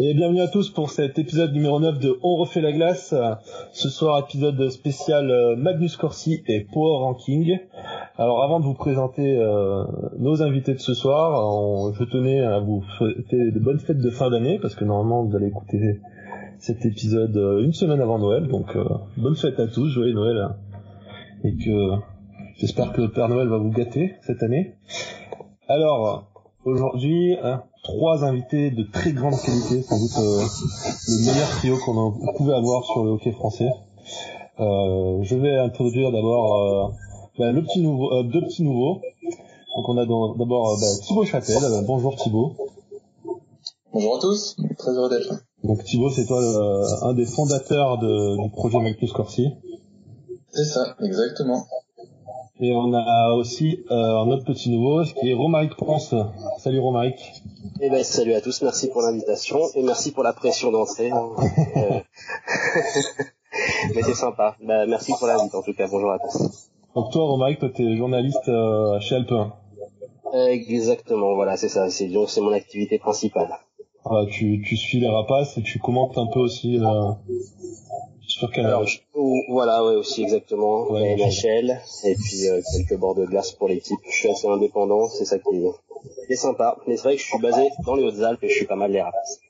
[0.00, 3.12] Et bienvenue à tous pour cet épisode numéro 9 de On refait la glace.
[3.72, 7.58] Ce soir, épisode spécial euh, Magnus Corsi et Power Ranking.
[8.16, 9.82] Alors avant de vous présenter euh,
[10.20, 14.30] nos invités de ce soir, je tenais à vous souhaiter de bonnes fêtes de fin
[14.30, 16.00] d'année parce que normalement vous allez écouter
[16.58, 18.46] cet épisode euh, une semaine avant Noël.
[18.46, 18.76] Donc
[19.16, 20.50] bonne fête à tous, joyeux Noël.
[21.42, 21.96] Et que
[22.58, 24.76] j'espère que le Père Noël va vous gâter cette année.
[25.66, 26.30] Alors,
[26.64, 30.44] aujourd'hui, hein, trois invités de très grande qualité, sans doute euh,
[31.08, 33.70] le meilleur trio qu'on pouvait avoir sur le hockey français.
[34.60, 36.92] Euh, je vais introduire d'abord euh,
[37.38, 39.00] bah, le petit nouveau, deux petits nouveaux.
[39.76, 41.56] Donc on a d'abord bah, Thibaut Châtel.
[41.86, 42.56] bonjour Thibaut.
[43.92, 45.38] Bonjour à tous, très heureux d'être là.
[45.64, 46.42] Donc Thibaut, c'est toi
[47.02, 49.48] un des fondateurs de, du projet Magnus Corsi.
[50.50, 51.64] C'est ça, exactement.
[52.60, 56.12] Et on a aussi euh, un autre petit nouveau, qui est Romaric Ponce.
[56.58, 57.14] Salut Romaric.
[57.80, 61.12] Eh ben, salut à tous, merci pour l'invitation et merci pour la pression d'entrée.
[61.12, 62.00] Euh,
[63.94, 64.56] mais c'est sympa.
[64.60, 66.68] Bah, merci pour l'invite en tout cas, bonjour à tous.
[66.96, 69.52] Donc toi Romaric, toi t'es journaliste euh, chez Alpe 1.
[70.48, 73.50] Exactement, voilà, c'est ça, c'est c'est mon activité principale.
[74.04, 76.80] Ah, tu, tu suis les rapaces et tu commentes un peu aussi
[78.56, 78.84] alors,
[79.48, 80.92] voilà, ouais, aussi exactement.
[80.92, 83.98] la NHL et puis euh, quelques bords de glace pour l'équipe.
[84.08, 85.64] Je suis assez indépendant, c'est ça qui
[86.28, 86.76] est, sympa.
[86.86, 88.92] Mais c'est vrai que je suis basé dans les Hautes-Alpes et je suis pas mal
[88.92, 89.40] les rapaces.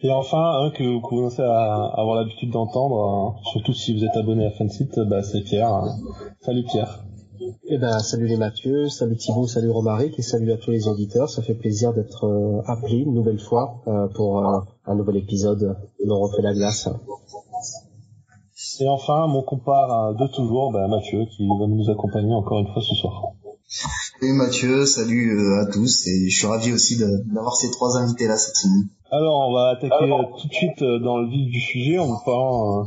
[0.00, 4.16] Et enfin, un que vous commencez à avoir l'habitude d'entendre, hein, surtout si vous êtes
[4.16, 5.68] abonné à Fansite, bah, c'est Pierre.
[5.68, 5.98] Hein.
[6.40, 7.04] Salut Pierre.
[7.66, 11.28] Eh ben, salut les Mathieu, salut Thibaut, salut Romaric et salut à tous les auditeurs.
[11.28, 16.20] Ça fait plaisir d'être euh, appelé une nouvelle fois euh, pour un nouvel épisode dont
[16.20, 16.88] refait la glace.
[18.80, 22.82] Et enfin, mon compare de toujours, bah, Mathieu, qui va nous accompagner encore une fois
[22.82, 23.32] ce soir.
[23.66, 28.26] Salut Mathieu, salut euh, à tous, et je suis ravi aussi d'avoir ces trois invités
[28.26, 28.88] là cette semaine.
[29.10, 32.20] Alors, on va attaquer tout de suite euh, dans le vif du sujet en vous
[32.24, 32.84] parlant euh,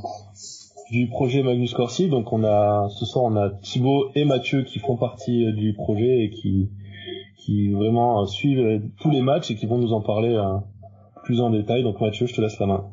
[0.92, 2.10] du projet Magnus Corsi.
[2.10, 6.26] Donc, on a ce soir, on a Thibaut et Mathieu qui font partie du projet
[6.26, 6.70] et qui
[7.38, 10.38] qui vraiment suivent tous les matchs et qui vont nous en parler
[11.24, 11.84] plus en détail.
[11.84, 12.86] Donc, Mathieu, je te laisse la main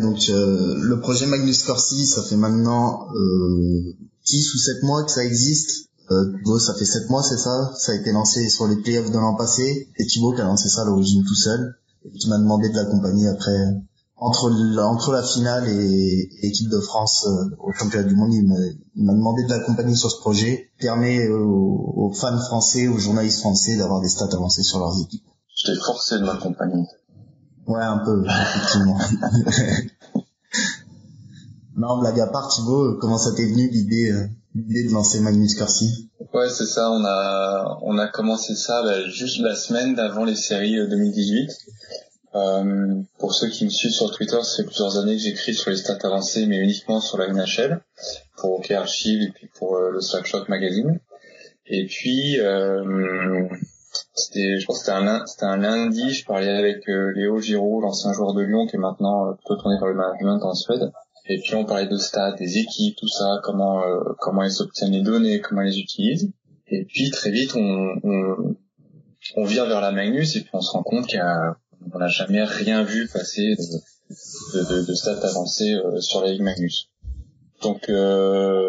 [0.00, 3.94] donc euh, le projet Magnus Corsi, ça fait maintenant euh,
[4.26, 5.88] 10 ou 7 mois que ça existe.
[6.10, 7.72] Euh, ça fait 7 mois, c'est ça?
[7.76, 9.88] Ça a été lancé sur les playoffs de l'an passé.
[9.98, 11.74] Et Thibaut qui a lancé ça à l'origine tout seul.
[12.04, 13.74] Et qui m'a demandé de l'accompagner après
[14.18, 18.32] entre la, entre la finale et, l'équipe de France euh, au championnat du monde.
[18.32, 20.70] Il m'a demandé de l'accompagner sur ce projet.
[20.78, 25.24] Permet aux, aux fans français, aux journalistes français d'avoir des stats avancées sur leurs équipes.
[25.56, 26.84] Je t'ai forcé de m'accompagner.
[27.66, 28.98] Ouais, un peu, effectivement.
[31.76, 35.56] non, blague à part, Thibaut, comment ça t'est venu l'idée, euh, l'idée de lancer Magnus
[35.56, 36.90] Corsi Ouais, c'est ça.
[36.90, 41.50] On a, on a commencé ça bah, juste la semaine d'avant les séries 2018.
[41.50, 41.52] Euh,
[42.36, 45.76] euh, pour ceux qui me suivent sur Twitter, c'est plusieurs années que j'écris sur les
[45.76, 47.80] stats avancées, mais uniquement sur la NHL,
[48.36, 51.00] pour OK Archive et puis pour le Slapshot Magazine.
[51.66, 53.48] Et puis, euh,
[54.14, 58.34] c'était, je pense c'était un, un lundi, je parlais avec euh, Léo Giroud, l'ancien joueur
[58.34, 60.90] de Lyon, qui est maintenant euh, plutôt tourné vers le management en Suède.
[61.28, 64.92] Et puis on parlait de stats, des équipes, tout ça, comment euh, comment ils obtiennent
[64.92, 66.30] les données, comment ils les utilisent.
[66.68, 68.56] Et puis très vite on, on,
[69.36, 72.82] on vient vers la Magnus et puis on se rend compte qu'on n'a jamais rien
[72.82, 76.90] vu passer de, de, de, stats avancées sur la Ligue Magnus.
[77.62, 78.68] Donc euh,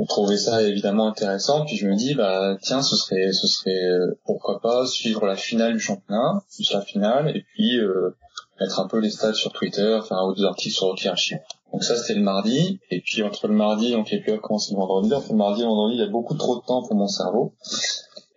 [0.00, 1.66] on trouvait ça évidemment intéressant.
[1.66, 5.36] Puis je me dis, bah tiens, ce serait, ce serait euh, pourquoi pas suivre la
[5.36, 8.16] finale du championnat, juste la finale, et puis euh,
[8.58, 11.40] mettre un peu les stats sur Twitter, faire un ou deux articles sur Hockey Archive.
[11.70, 14.78] Donc ça c'était le mardi, et puis entre le mardi, donc et puis commencer le
[14.78, 16.96] vendredi, entre le mardi et le vendredi, il y a beaucoup trop de temps pour
[16.96, 17.54] mon cerveau.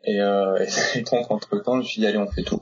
[0.03, 0.57] Et, euh,
[0.95, 2.59] et donc entre temps, je me suis dit allez on fait tout.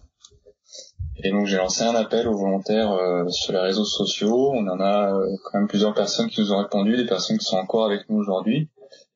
[1.24, 4.52] Et donc j'ai lancé un appel aux volontaires euh, sur les réseaux sociaux.
[4.54, 7.46] On en a euh, quand même plusieurs personnes qui nous ont répondu, des personnes qui
[7.46, 8.70] sont encore avec nous aujourd'hui.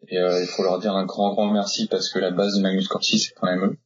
[0.10, 2.62] Et euh, il faut leur dire un grand grand merci parce que la base de
[2.62, 3.78] Magnus Corsi c'est quand même eux.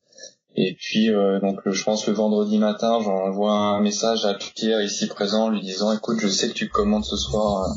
[0.56, 1.10] Et puis
[1.42, 5.94] donc je pense le vendredi matin j'envoie un message à Pierre ici présent lui disant
[5.94, 7.72] écoute je sais que tu commandes ce soir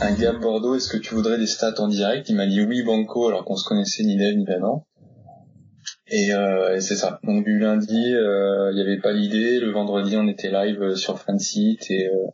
[0.00, 2.28] un Gap Bordeaux est-ce que tu voudrais des stats en direct?
[2.28, 4.86] Il m'a dit oui Banco alors qu'on se connaissait ni d'elle ni d'Adam.
[6.08, 7.18] Et, euh, et c'est ça.
[7.24, 9.58] Donc du lundi, euh, il n'y avait pas l'idée.
[9.58, 12.26] Le vendredi, on était live euh, sur Fansite et, euh,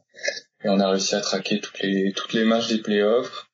[0.65, 3.49] et on a réussi à traquer toutes les toutes les matchs des playoffs.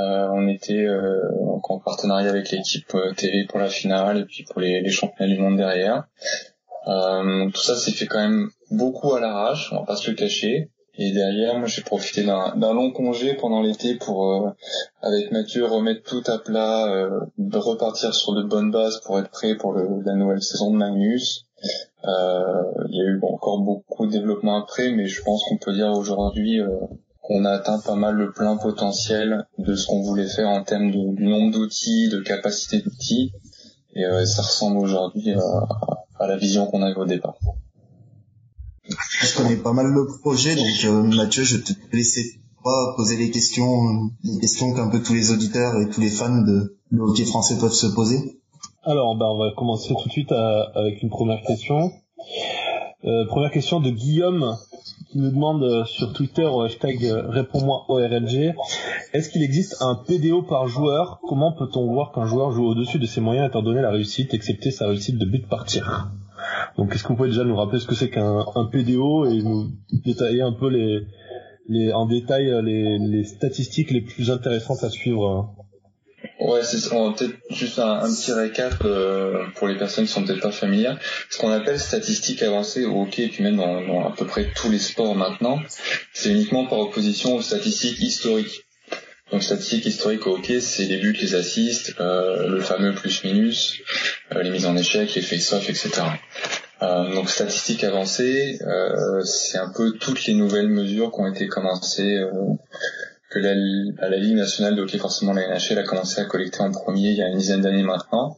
[0.00, 1.20] Euh, on était euh,
[1.62, 5.56] en partenariat avec l'équipe télé pour la finale et puis pour les, championnats du monde
[5.56, 6.04] derrière.
[6.86, 10.70] tout ça s'est fait quand même beaucoup à l'arrache, on va pas se le cacher.
[11.02, 14.50] Et derrière, moi, j'ai profité d'un long congé pendant l'été pour, euh,
[15.00, 17.20] avec Mathieu, remettre tout à plat, euh,
[17.54, 21.46] repartir sur de bonnes bases pour être prêt pour le, la nouvelle saison de Magnus.
[22.04, 25.90] il y a eu encore beaucoup de développement après, mais je pense qu'on peut dire
[25.92, 26.60] aujourd'hui
[27.30, 30.90] qu'on a atteint pas mal le plein potentiel de ce qu'on voulait faire en termes
[30.90, 33.32] de, du nombre d'outils, de capacité d'outils,
[33.94, 35.40] et ça ressemble aujourd'hui à,
[36.18, 37.36] à la vision qu'on avait au départ.
[38.88, 43.30] Je connais pas mal le projet, donc euh, Mathieu, je te laisser pas poser les
[43.30, 47.56] questions, les questions qu'un peu tous les auditeurs et tous les fans de, hockey français
[47.58, 48.40] peuvent se poser.
[48.82, 51.92] Alors, bah, on va commencer tout de suite avec une première question.
[53.04, 54.56] Euh, première question de Guillaume
[55.10, 56.98] qui nous demande euh, sur Twitter au hashtag
[57.28, 58.54] réponds-moi ORLG
[59.12, 61.18] est-ce qu'il existe un PDO par joueur?
[61.26, 64.70] Comment peut-on voir qu'un joueur joue au-dessus de ses moyens étant donné la réussite, excepté
[64.70, 66.12] sa réussite de but par tir
[66.76, 69.72] Donc est-ce que vous pouvez déjà nous rappeler ce que c'est qu'un PDO et nous
[70.04, 71.00] détailler un peu les,
[71.68, 75.59] les en détail les, les statistiques les plus intéressantes à suivre hein?
[76.40, 80.50] Ouais, c'est peut-être juste un, petit récap euh, pour les personnes qui sont peut-être pas
[80.50, 80.98] familières.
[81.28, 84.70] Ce qu'on appelle statistiques avancées au hockey, et puis même dans, à peu près tous
[84.70, 85.60] les sports maintenant,
[86.14, 88.64] c'est uniquement par opposition aux statistiques historiques.
[89.30, 93.82] Donc statistiques historiques au hockey, c'est les buts, les assists, euh, le fameux plus-minus,
[94.34, 95.90] euh, les mises en échec, les face-off, etc.
[96.80, 98.58] donc statistiques avancées,
[99.24, 102.18] c'est un peu toutes les nouvelles mesures qui ont été commencées
[103.30, 103.52] que la,
[104.04, 107.10] à la Ligue nationale de hockey, forcément la NHL a commencé à collecter en premier
[107.10, 108.36] il y a une dizaine d'années maintenant.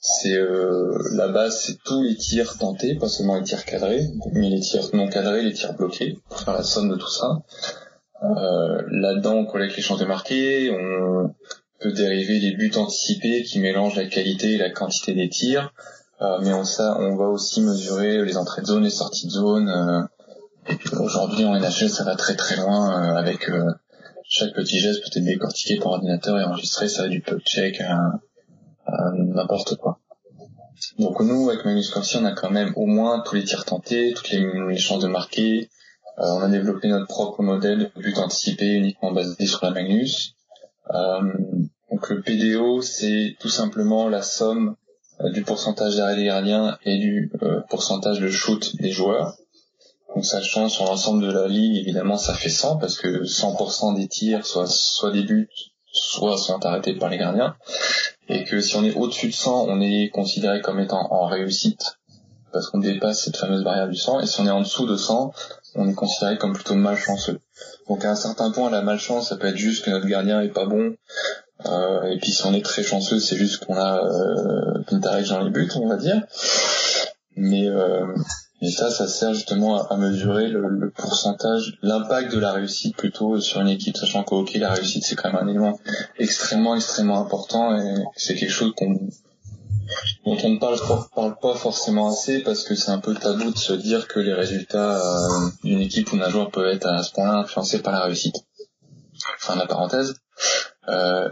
[0.00, 4.50] C'est euh, la base, c'est tous les tirs tentés, pas seulement les tirs cadrés, mais
[4.50, 7.42] les tirs non cadrés, les tirs bloqués, pour faire la somme de tout ça.
[8.24, 11.32] Euh, Là-dedans, on collecte les chances de marquer, on
[11.78, 15.72] peut dériver les buts anticipés qui mélangent la qualité et la quantité des tirs,
[16.20, 19.32] euh, mais on, ça, on va aussi mesurer les entrées de zone, les sorties de
[19.32, 19.68] zone.
[19.68, 23.50] Euh, aujourd'hui en NHL, ça va très très loin euh, avec
[24.32, 27.82] chaque petit geste peut être décortiqué par ordinateur et enregistré, ça va du puck check
[27.82, 28.18] à,
[29.14, 30.00] n'importe quoi.
[30.98, 34.14] Donc nous, avec Magnus Corsi, on a quand même au moins tous les tirs tentés,
[34.14, 35.68] toutes les, chances de marquer.
[36.18, 40.34] Euh, on a développé notre propre modèle de but anticipé uniquement basé sur la Magnus.
[40.90, 41.32] Euh,
[41.90, 44.76] donc le PDO, c'est tout simplement la somme
[45.20, 47.30] euh, du pourcentage d'arrêt des gardiens et du
[47.68, 49.36] pourcentage de shoot des joueurs.
[50.14, 53.96] Donc ça change sur l'ensemble de la ligue, évidemment ça fait 100 parce que 100%
[53.96, 55.48] des tirs, soit, soit des buts,
[55.92, 57.56] soit sont arrêtés par les gardiens.
[58.28, 61.98] Et que si on est au-dessus de 100, on est considéré comme étant en réussite
[62.52, 64.20] parce qu'on dépasse cette fameuse barrière du 100.
[64.20, 65.32] Et si on est en dessous de 100,
[65.74, 67.40] on est considéré comme plutôt malchanceux.
[67.88, 70.52] Donc à un certain point, la malchance, ça peut être juste que notre gardien est
[70.52, 70.94] pas bon.
[71.66, 75.42] Euh, et puis si on est très chanceux, c'est juste qu'on a euh, Pintarek dans
[75.42, 76.22] les buts, on va dire.
[77.36, 78.06] Mais euh,
[78.62, 83.60] et ça, ça sert justement à, mesurer le, pourcentage, l'impact de la réussite plutôt sur
[83.60, 85.80] une équipe, sachant qu'au hockey, la réussite, c'est quand même un élément
[86.16, 88.72] extrêmement, extrêmement important et c'est quelque chose
[90.24, 90.78] dont on ne parle,
[91.12, 94.32] parle pas forcément assez parce que c'est un peu tabou de se dire que les
[94.32, 98.04] résultats euh, d'une équipe ou d'un joueur peuvent être à ce point-là influencés par la
[98.04, 98.36] réussite.
[99.38, 100.14] Fin de la parenthèse.
[100.88, 101.28] Euh,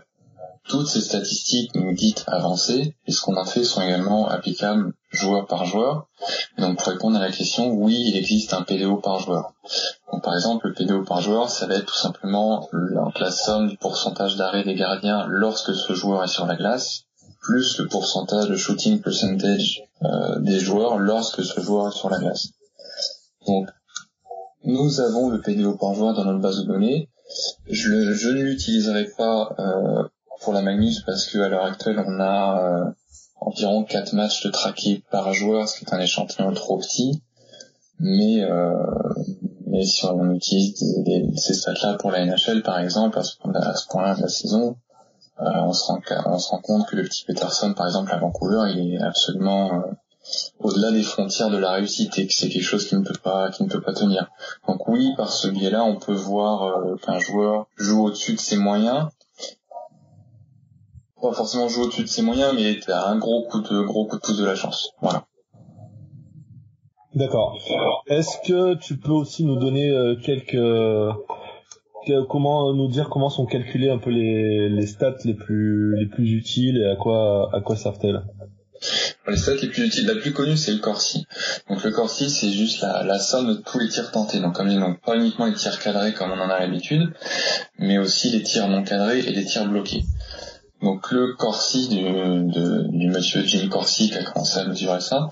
[0.71, 5.49] toutes ces statistiques nous dites avancées et ce qu'on en fait sont également applicables joueur
[5.49, 6.07] par joueur.
[6.59, 9.53] donc pour répondre à la question, oui, il existe un PDO par joueur.
[10.13, 12.69] Donc par exemple, le PDO par joueur, ça va être tout simplement
[13.19, 17.03] la somme du pourcentage d'arrêt des gardiens lorsque ce joueur est sur la glace,
[17.41, 22.21] plus le pourcentage de shooting percentage euh, des joueurs lorsque ce joueur est sur la
[22.21, 22.51] glace.
[23.45, 23.69] Donc
[24.63, 27.09] nous avons le PDO par joueur dans notre base de données.
[27.67, 30.05] Je, je ne l'utiliserai pas euh,
[30.41, 32.91] pour la Magnus parce qu'à l'heure actuelle on a euh,
[33.41, 37.23] environ 4 matchs de traqués par joueur, ce qui est un échantillon trop petit.
[37.99, 38.73] Mais euh,
[39.67, 40.83] mais si on utilise
[41.37, 44.77] ces stats-là pour la NHL par exemple, à ce, point-là de la saison,
[45.41, 48.19] euh, on, se rend, on se rend compte que le petit Peterson par exemple à
[48.19, 49.85] Vancouver, il est absolument
[50.61, 53.51] au-delà des frontières de la réussite et que c'est quelque chose qui ne peut pas
[53.51, 54.31] qui ne peut pas tenir.
[54.67, 59.09] Donc oui, par ce biais-là, on peut voir qu'un joueur joue au-dessus de ses moyens,
[61.21, 64.17] pas forcément jouer au-dessus de ses moyens, mais t'as un gros coup de gros coup
[64.17, 64.93] de pouce de la chance.
[65.01, 65.27] Voilà.
[67.15, 67.59] D'accord.
[68.07, 70.57] Est-ce que tu peux aussi nous donner euh, quelques
[72.29, 76.33] comment nous dire comment sont calculées un peu les, les stats les plus les plus
[76.33, 78.23] utiles et à quoi à quoi servent-elles?
[79.29, 81.27] Les stats les plus utiles, la plus connue, c'est le Corsi.
[81.69, 84.41] Donc le Corsi, c'est juste la, la, somme de tous les tirs tentés.
[84.41, 87.13] Donc comme je donc pas uniquement les tirs cadrés comme on en a l'habitude,
[87.79, 90.03] mais aussi les tirs non cadrés et les tirs bloqués.
[90.83, 95.29] Donc le Corsi du, monsieur Jim Corsi qui a commencé à mesurer ça,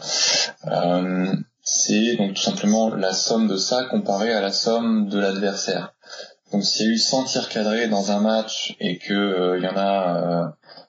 [0.67, 5.95] euh, c'est donc tout simplement la somme de ça comparée à la somme de l'adversaire.
[6.53, 9.65] Donc s'il y a eu 100 tirs cadrés dans un match et que euh, il
[9.65, 10.47] y en a, euh,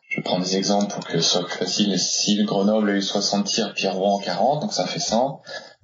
[0.09, 1.97] je vais prendre des exemples pour que ce soit facile.
[1.99, 5.41] Si le Grenoble a eu 60 tirs, Pierre Rouen 40, donc ça fait 100.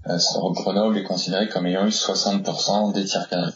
[0.08, 0.17] Euh,
[0.51, 3.51] Grenoble est considéré comme ayant eu 60% des tirs cadrés.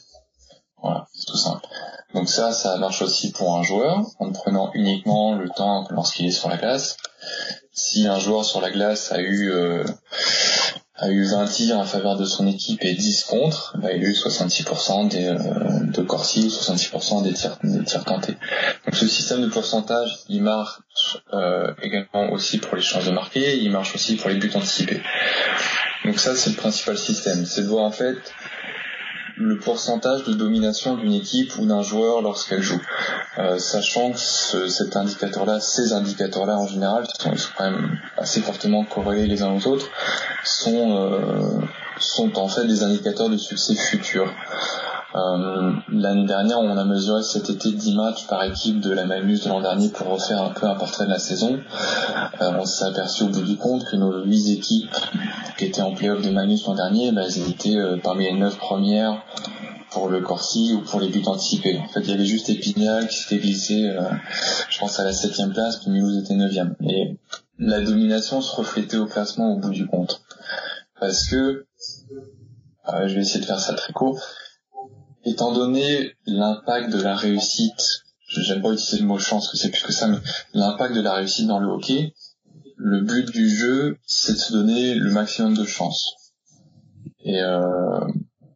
[0.81, 1.67] Voilà, c'est tout simple.
[2.13, 6.31] Donc ça, ça marche aussi pour un joueur, en prenant uniquement le temps lorsqu'il est
[6.31, 6.97] sur la glace.
[7.71, 9.83] Si un joueur sur la glace a eu euh,
[11.01, 14.07] a eu 20 tirs en faveur de son équipe et 10 contre, bah, il a
[14.07, 15.37] eu 66% des, euh,
[15.85, 18.35] de Corsi, 66% des tirs, des tirs tentés.
[18.85, 20.81] Donc ce système de pourcentage, il marche
[21.33, 25.01] euh, également aussi pour les chances de marquer, il marche aussi pour les buts anticipés.
[26.03, 28.17] Donc ça, c'est le principal système, c'est de voir en fait
[29.39, 32.81] le pourcentage de domination d'une équipe ou d'un joueur lorsqu'elle joue.
[33.37, 34.19] Euh, sachant que
[34.67, 39.53] cet indicateur-là, ces indicateurs-là en général, sont, sont, quand même assez fortement corrélés les uns
[39.53, 39.89] aux autres,
[40.43, 41.61] sont, euh,
[41.99, 44.29] sont en fait des indicateurs de succès futur.
[45.15, 49.43] Euh, L'année dernière, on a mesuré cet été 10 matchs par équipe de la Magnus
[49.43, 51.59] de l'an dernier pour refaire un peu un portrait de la saison.
[52.41, 54.95] Euh, on s'est aperçu au bout du compte que nos 8 équipes
[55.57, 58.57] qui étaient en playoff de Magnus l'an dernier, bah, elles étaient euh, parmi les 9
[58.57, 59.23] premières
[59.89, 61.79] pour le Corsi ou pour les buts anticipés.
[61.79, 64.03] En fait, il y avait juste Épinal qui s'était glissé, euh,
[64.69, 66.75] je pense, à la septième place, puis Mulhouse était neuvième.
[66.87, 67.17] Et
[67.57, 70.21] la domination se reflétait au classement au bout du compte.
[70.99, 71.65] Parce que,
[73.07, 74.19] je vais essayer de faire ça très court,
[75.25, 79.83] étant donné l'impact de la réussite, j'aime pas utiliser le mot chance, que c'est plus
[79.83, 80.17] que ça, mais
[80.53, 82.13] l'impact de la réussite dans le hockey,
[82.75, 86.15] le but du jeu, c'est de se donner le maximum de chance.
[87.21, 87.99] Et, euh,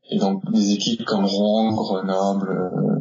[0.10, 3.00] et donc des équipes comme Rouen, Grenoble, euh,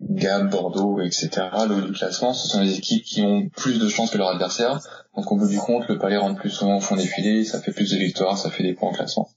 [0.00, 1.30] Gap, Bordeaux, etc.,
[1.68, 4.28] le haut du classement, ce sont des équipes qui ont plus de chances que leur
[4.28, 4.80] adversaire.
[5.16, 7.60] Donc au bout du compte, le palais rentre plus souvent au fond des filets, ça
[7.60, 9.28] fait plus de victoires, ça fait des points au classement.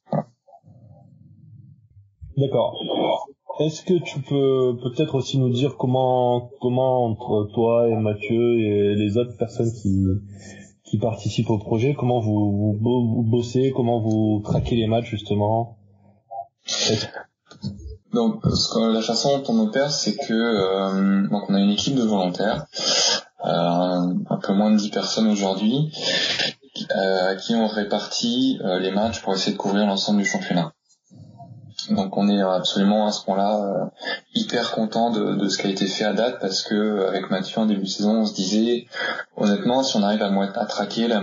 [2.38, 2.77] D'accord.
[3.59, 8.95] Est-ce que tu peux peut-être aussi nous dire comment comment entre toi et Mathieu et
[8.95, 10.05] les autres personnes qui
[10.85, 15.77] qui participent au projet, comment vous, vous, bossez, comment vous traquez les matchs justement?
[18.13, 22.03] Donc la façon dont on opère, c'est que euh, donc on a une équipe de
[22.03, 22.65] volontaires,
[23.43, 25.91] euh, un peu moins de 10 personnes aujourd'hui,
[26.95, 30.75] euh, à qui on répartit euh, les matchs pour essayer de couvrir l'ensemble du championnat.
[31.89, 33.86] Donc on est absolument à ce point-là euh,
[34.34, 37.60] hyper content de, de, ce qui a été fait à date parce que avec Mathieu
[37.60, 38.88] en début de saison on se disait
[39.38, 41.22] honnêtement si on arrive à, à traquer la,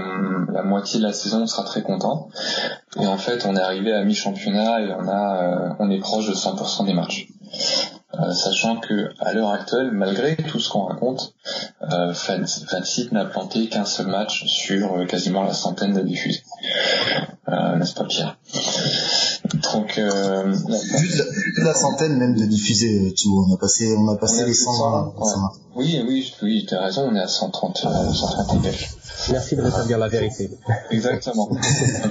[0.62, 2.28] moitié de la saison on sera très content
[3.00, 6.28] et en fait on est arrivé à mi-championnat et on a euh, on est proche
[6.28, 7.28] de 100% des matchs.
[8.20, 11.34] Euh, sachant que à l'heure actuelle, malgré tout ce qu'on raconte,
[11.90, 12.12] euh,
[13.12, 16.42] n'a planté qu'un seul match sur euh, quasiment la centaine de diffusés.
[17.48, 18.36] Euh, N'est-ce pas Pierre?
[19.72, 20.54] Donc euh,
[20.98, 21.22] plus,
[21.58, 25.14] la, centaine même de diffusés, tu vois, on a passé on a passé les 120.
[25.74, 28.66] Oui, oui, oui, tu as raison, on est à 130 130
[29.30, 30.50] Merci de rétablir la vérité.
[30.90, 31.48] Exactement.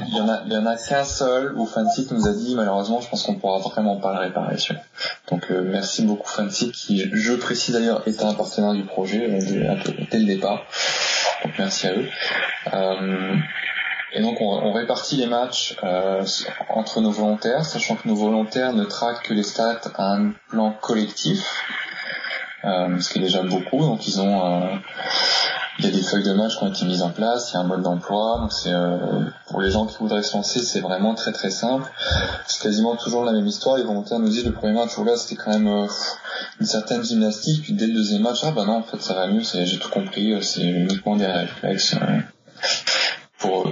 [0.07, 2.55] il y en a, il y en a qu'un seul où Fancy nous a dit
[2.55, 4.57] malheureusement, je pense qu'on pourra vraiment pas le réparer.
[5.29, 9.75] Donc euh, merci beaucoup Fancy qui, je précise d'ailleurs, était un partenaire du projet euh,
[10.11, 10.63] dès, le départ.
[11.43, 12.07] Donc merci à eux.
[12.73, 13.35] Euh,
[14.13, 16.23] et donc on, on, répartit les matchs euh,
[16.69, 20.71] entre nos volontaires, sachant que nos volontaires ne traquent que les stats à un plan
[20.81, 21.63] collectif,
[22.63, 23.79] euh, ce qui est déjà beaucoup.
[23.79, 24.79] Donc ils ont
[25.79, 27.57] il y a des feuilles de match qui ont été mises en place, il y
[27.57, 30.79] a un mode d'emploi, donc c'est euh, pour les gens qui voudraient se lancer, c'est
[30.79, 31.89] vraiment très très simple.
[32.45, 33.77] C'est quasiment toujours la même histoire.
[33.77, 35.87] Les volontaires nous disent le premier match, là c'était quand même euh,
[36.59, 39.27] une certaine gymnastique, puis dès le deuxième match, ah bah non en fait ça va
[39.27, 41.95] mieux, j'ai tout compris, euh, c'est uniquement des réflexes
[43.39, 43.67] pour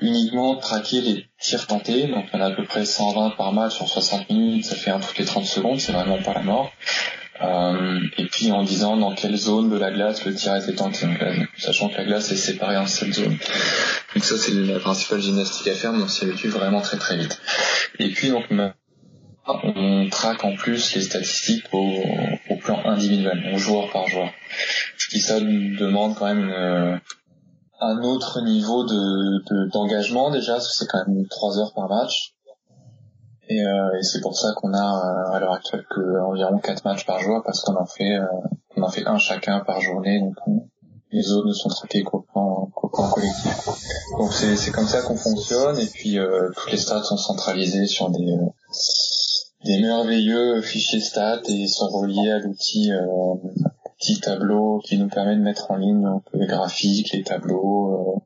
[0.00, 3.88] uniquement traquer les tirs tentés, donc on a à peu près 120 par match sur
[3.88, 6.72] 60 minutes, ça fait un toutes les 30 secondes, c'est vraiment pas la mort.
[7.42, 10.74] Euh, et puis en disant dans quelle zone de la glace le tir a été
[10.74, 11.06] tenté,
[11.56, 13.38] sachant que la glace est séparée en sept zones.
[14.14, 17.16] Donc ça c'est la principale gymnastique à faire, mais on s'y habitue vraiment très très
[17.16, 17.40] vite.
[17.98, 18.44] Et puis donc
[19.46, 22.02] on traque en plus les statistiques au,
[22.62, 24.30] plan individuel, donc joueur par joueur.
[24.98, 27.00] Ce qui ça demande quand même
[27.80, 32.34] un autre niveau de d'engagement déjà, parce que c'est quand même trois heures par match.
[33.48, 36.84] Et, euh, et c'est pour ça qu'on a euh, à l'heure actuelle que environ quatre
[36.84, 38.24] matchs par jour parce qu'on en fait euh,
[38.76, 40.36] on en fait un chacun par journée donc
[41.10, 43.68] les autres ne sont traités qu'au plan, plan collectif.
[44.16, 47.86] Donc c'est c'est comme ça qu'on fonctionne et puis euh, toutes les stats sont centralisées
[47.86, 48.36] sur des
[49.64, 52.92] des merveilleux fichiers stats et sont reliés à l'outil
[54.00, 58.24] petit tableau qui nous permet de mettre en ligne peu les graphiques, les tableaux,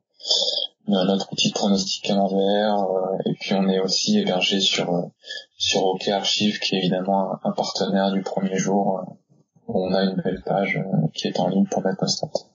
[0.87, 5.01] notre outil de pronostic l'envers euh, et puis on est aussi hébergé sur euh,
[5.57, 9.13] sur OK Archive qui est évidemment un, partenaire du premier jour euh,
[9.67, 10.79] où on a une belle page
[11.13, 12.45] qui est en ligne pour mettre nos stats.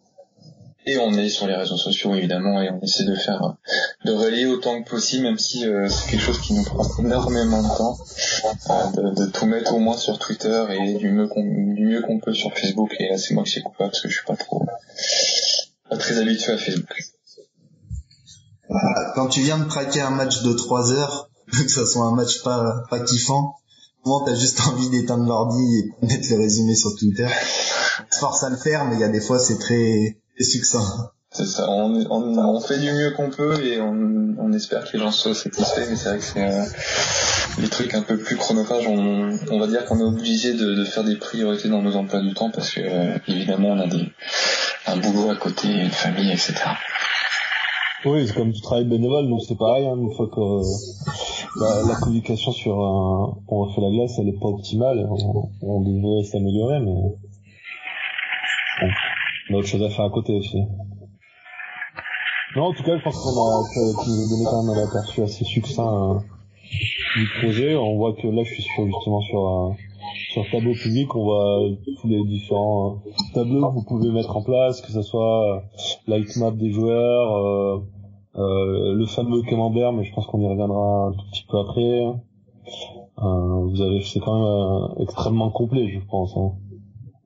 [0.87, 3.57] Et on est sur les réseaux sociaux évidemment et on essaie de faire
[4.05, 7.63] de relayer autant que possible même si euh, c'est quelque chose qui nous prend énormément
[7.63, 7.99] de temps
[8.71, 12.19] euh, de, tout mettre au moins sur Twitter et du mieux qu'on du mieux qu'on
[12.19, 14.67] peut sur Facebook et c'est moi qui suis coupable parce que je suis pas trop
[15.91, 17.03] pas très habitué à Facebook.
[19.17, 22.43] Quand tu viens de traquer un match de 3 heures, que ça soit un match
[22.43, 23.57] pas pas kiffant,
[24.05, 27.29] tu t'as juste envie d'éteindre l'ordi et mettre le résumé sur Twitter.
[28.13, 31.11] Force à le faire, mais il y a des fois c'est très succinct.
[31.33, 34.97] C'est ça, on, on, on, fait du mieux qu'on peut et on, on, espère que
[34.97, 36.65] les gens soient satisfaits, mais c'est vrai que c'est euh,
[37.61, 40.85] les trucs un peu plus chronophages, on, on va dire qu'on est obligé de, de,
[40.85, 44.09] faire des priorités dans nos emplois du temps parce que euh, évidemment on a des,
[44.89, 46.55] un boulot à côté, une famille, etc.
[48.05, 51.95] Oui, c'est comme du travail bénévole, donc c'est pareil, hein, une fois que euh, la,
[51.95, 56.81] communication sur un, on refait la glace, elle est pas optimale, on, on devrait s'améliorer,
[56.81, 56.97] mais
[59.51, 60.59] on a autre chose à faire à côté aussi.
[62.57, 65.23] Non, en tout cas, je pense qu'on a, tu nous donné quand même un aperçu
[65.23, 66.19] assez succinct euh,
[67.17, 67.77] du projet.
[67.77, 69.77] On voit que là, je suis sur, justement sur un,
[70.33, 71.61] sur tableau public, on voit
[72.01, 75.61] tous les différents euh, tableaux que vous pouvez mettre en place, que ce soit euh,
[76.07, 77.85] l'itmap des joueurs, euh,
[78.37, 82.05] euh, le fameux camembert, mais je pense qu'on y reviendra un tout petit peu après.
[83.23, 86.37] Euh, vous avez, c'est quand même extrêmement complet, je pense.
[86.37, 86.53] Hein.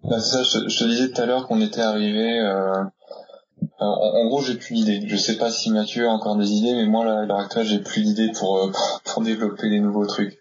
[0.05, 2.39] Bah, ça, je, te disais tout à l'heure qu'on était arrivé.
[2.41, 2.83] Euh,
[3.79, 5.09] en, en, gros, j'ai plus d'idées.
[5.09, 7.79] Je sais pas si Mathieu a encore des idées, mais moi, à l'heure actuelle, j'ai
[7.79, 8.73] plus d'idées pour, euh,
[9.05, 10.39] pour développer des nouveaux trucs.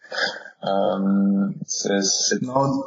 [0.66, 2.42] Euh, c'est...
[2.42, 2.84] Non,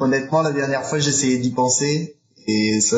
[0.00, 2.16] honnêtement, la dernière fois, j'essayais d'y penser
[2.46, 2.96] et ça,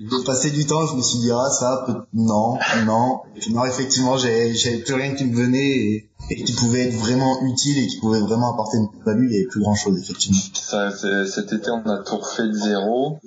[0.00, 1.94] j'ai passé du temps, je me suis dit ah ça peut...
[2.14, 4.52] non, non, non effectivement, j'avais,
[4.84, 8.54] plus rien qui me venait et qui pouvait être vraiment utile et qui pouvait vraiment
[8.54, 10.40] apporter une value, il y avait plus grand chose effectivement.
[10.54, 13.18] Ça, cet été on a tout refait de zéro.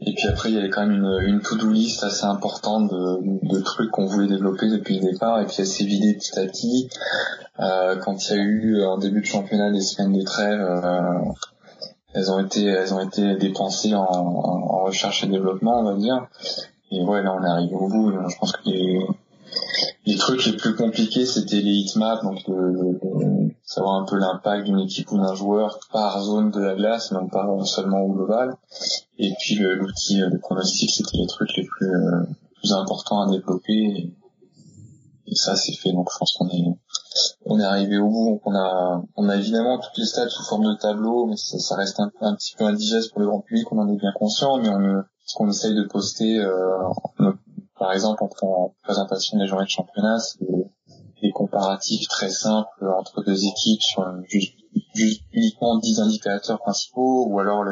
[0.00, 3.48] Et puis après, il y avait quand même une, une to-do list assez importante de,
[3.48, 5.40] de trucs qu'on voulait développer depuis le départ.
[5.40, 6.90] Et puis elle s'est vidée petit à petit.
[7.60, 11.32] Euh, quand il y a eu un début de championnat des semaines de trêve, euh,
[12.16, 16.26] elles ont été elles ont été dépensées en, en, recherche et développement, on va dire.
[16.90, 18.10] Et ouais, là on est arrivé au bout.
[18.10, 19.06] Je pense que les,
[20.06, 24.78] les trucs les plus compliqués, c'était les hitmaps, donc de, savoir un peu l'impact d'une
[24.78, 28.56] équipe ou d'un joueur par zone de la glace, non pas seulement au global.
[29.18, 32.22] Et puis l'outil de pronostic, c'était les trucs les plus, euh,
[32.56, 34.12] plus importants à développer.
[35.26, 35.92] Et, ça, c'est fait.
[35.92, 36.64] Donc je pense qu'on est
[37.44, 38.40] on est arrivé au bout.
[38.44, 42.00] On a on a évidemment toutes les stats sous forme de tableau, mais ça, reste
[42.00, 43.70] un, petit peu indigeste pour le grand public.
[43.72, 47.32] On en est bien conscient, mais on, ce qu'on essaye de poster, euh,
[47.78, 53.44] par exemple, en, présentation des journées de championnat, c'est des, comparatifs très simples entre deux
[53.44, 54.54] équipes sur juste,
[55.32, 57.64] uniquement 10 indicateurs principaux, ou alors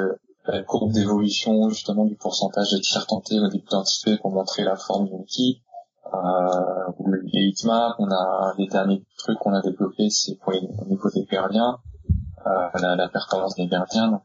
[0.46, 3.84] la courbe d'évolution justement du pourcentage de tirs tentés au début d'un
[4.20, 5.62] pour montrer la forme d'une équipe.
[6.12, 10.60] Euh, ou les hitmaps, on a les derniers trucs qu'on a développés, c'est pour les,
[10.60, 11.78] au niveau des gardiens,
[12.46, 14.20] euh, la, performance des gardiens.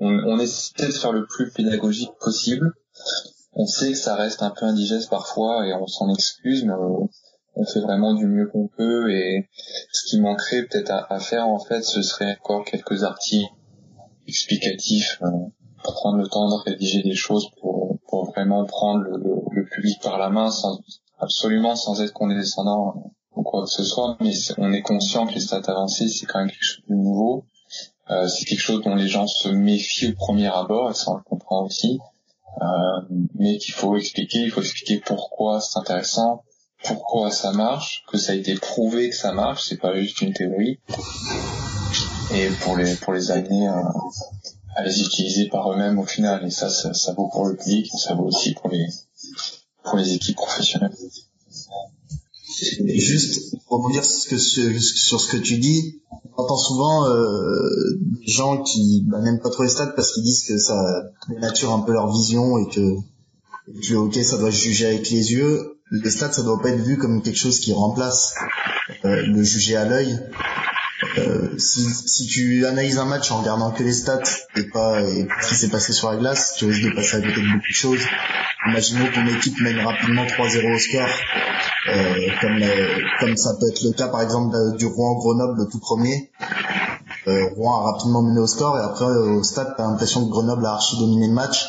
[0.00, 2.72] On, on essaie de faire le plus pédagogique possible
[3.56, 7.08] on sait que ça reste un peu indigeste parfois et on s'en excuse, mais on,
[7.72, 9.48] fait vraiment du mieux qu'on peut et
[9.90, 13.50] ce qui manquerait peut-être à, faire en fait, ce serait encore quelques articles
[14.28, 15.30] explicatifs, euh,
[15.94, 20.28] prendre le temps de rédiger des choses pour, pour vraiment prendre le, public par la
[20.28, 20.80] main sans
[21.18, 25.40] absolument sans être condescendant ou quoi que ce soit, mais on est conscient que les
[25.40, 27.44] stats avancées c'est quand même quelque chose de nouveau.
[28.10, 31.16] Euh, c'est quelque chose dont les gens se méfient au premier abord, et ça on
[31.16, 31.98] le comprend aussi.
[32.62, 32.66] Euh,
[33.34, 36.44] mais qu'il faut expliquer, il faut expliquer pourquoi c'est intéressant,
[36.84, 40.32] pourquoi ça marche, que ça a été prouvé que ça marche, c'est pas juste une
[40.32, 40.78] théorie,
[42.32, 43.42] et pour les pour les à,
[44.76, 46.46] à les utiliser par eux-mêmes au final.
[46.46, 48.86] Et ça, ça, ça vaut pour le public, ça vaut aussi pour les
[49.82, 50.94] pour les équipes professionnelles.
[52.94, 59.04] Juste pour rebondir sur ce que tu dis, on entend souvent euh, des gens qui
[59.06, 62.10] bah, n'aiment pas trop les stats parce qu'ils disent que ça dénature un peu leur
[62.10, 62.96] vision et que,
[63.66, 65.78] que le ça doit juger avec les yeux.
[65.90, 68.34] Les stats ça doit pas être vu comme quelque chose qui remplace
[69.04, 70.18] euh, le juger à l'œil.
[71.18, 74.20] Euh, si, si tu analyses un match en regardant que les stats
[74.56, 77.20] et pas et ce qui s'est passé sur la glace, tu risques de passer à
[77.20, 78.02] côté de beaucoup de choses.
[78.68, 81.08] Imaginons qu'une équipe mène rapidement 3-0 au score,
[81.88, 85.78] euh, comme, euh, comme ça peut être le cas par exemple du Rouen-Grenoble le tout
[85.78, 86.30] premier.
[87.28, 90.66] Euh, Rouen a rapidement mené au score et après au stade t'as l'impression que Grenoble
[90.66, 91.66] a archi dominé le match.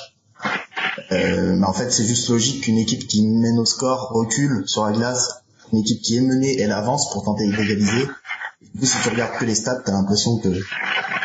[1.12, 4.92] mais en fait c'est juste logique qu'une équipe qui mène au score recule sur la
[4.92, 8.08] glace, une équipe qui est menée elle avance pour tenter d'égaliser
[8.86, 10.50] si tu regardes que les stats, t'as l'impression que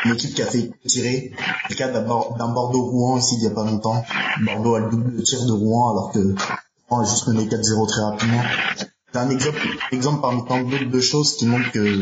[0.05, 1.31] une équipe qui a fait tirer,
[1.69, 4.03] le cas d'un Bordeaux-Rouen ici il y a pas longtemps,
[4.41, 6.35] Bordeaux a le double tir de Rouen alors que
[6.89, 8.43] Rouen a juste mené 4-0 très rapidement.
[9.11, 12.01] C'est un exemple, parmi tant d'autres de choses qui montrent que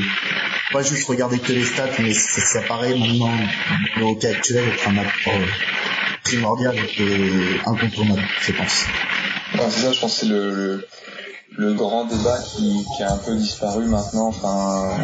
[0.72, 3.36] pas juste regarder que les stats, mais ça, paraît maintenant
[3.98, 5.48] le hockey actuel être un apport
[6.24, 8.86] primordial et incontournable, je pense.
[9.54, 10.88] c'est ça, je pense que c'est le, le,
[11.58, 14.28] grand débat qui, qui a un peu disparu maintenant.
[14.28, 14.98] Enfin,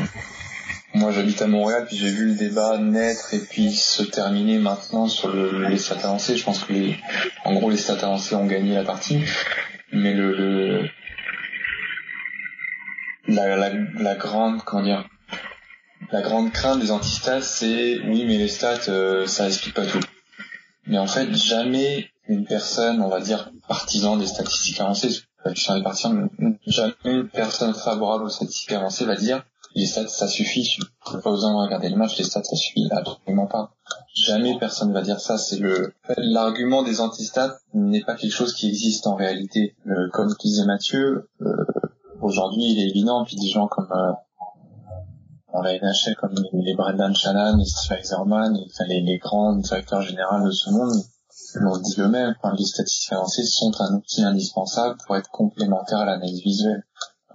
[0.93, 5.07] moi j'habite à Montréal, puis j'ai vu le débat naître et puis se terminer maintenant
[5.07, 6.37] sur le, les stats avancés.
[6.37, 6.97] Je pense que les,
[7.45, 9.23] en gros les stats avancés ont gagné la partie,
[9.91, 10.89] mais le, le
[13.27, 15.07] la, la, la grande comment dire
[16.11, 19.99] la grande crainte des antistats c'est oui mais les stats euh, ça explique pas tout
[20.85, 25.09] mais en fait jamais une personne on va dire partisan des statistiques avancées
[25.45, 26.29] je partisans
[26.65, 29.43] jamais personne favorable aux statistiques avancées va dire
[29.75, 33.47] les stats ça suffit pas besoin de regarder le match les stats ça suffit absolument
[33.47, 33.71] pas.
[34.15, 38.67] Jamais personne va dire ça c'est le l'argument des antistats n'est pas quelque chose qui
[38.67, 39.75] existe en réalité.
[39.87, 41.65] Euh, comme disait Mathieu euh,
[42.21, 44.13] aujourd'hui, il est évident, puis des gens comme euh,
[45.61, 50.51] la NHL, comme les Brendan Shannon, les Steve Zerman, les, les grands directeurs généraux de
[50.51, 51.03] ce monde,
[51.55, 56.05] l'ont dit eux-mêmes, enfin, les statistiques avancées sont un outil indispensable pour être complémentaire à
[56.05, 56.83] l'analyse visuelle.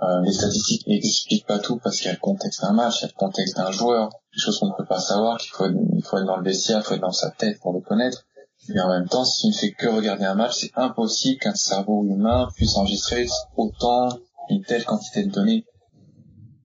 [0.03, 3.03] Euh, les statistiques n'expliquent pas tout parce qu'il y a le contexte d'un match, il
[3.03, 5.67] y a le contexte d'un joueur, des choses qu'on ne peut pas savoir, qu'il faut,
[5.67, 8.25] être dans le vestiaire, il faut être dans sa tête pour le connaître.
[8.69, 11.55] Mais en même temps, si tu ne fais que regarder un match, c'est impossible qu'un
[11.55, 14.09] cerveau humain puisse enregistrer autant
[14.49, 15.65] une telle quantité de données.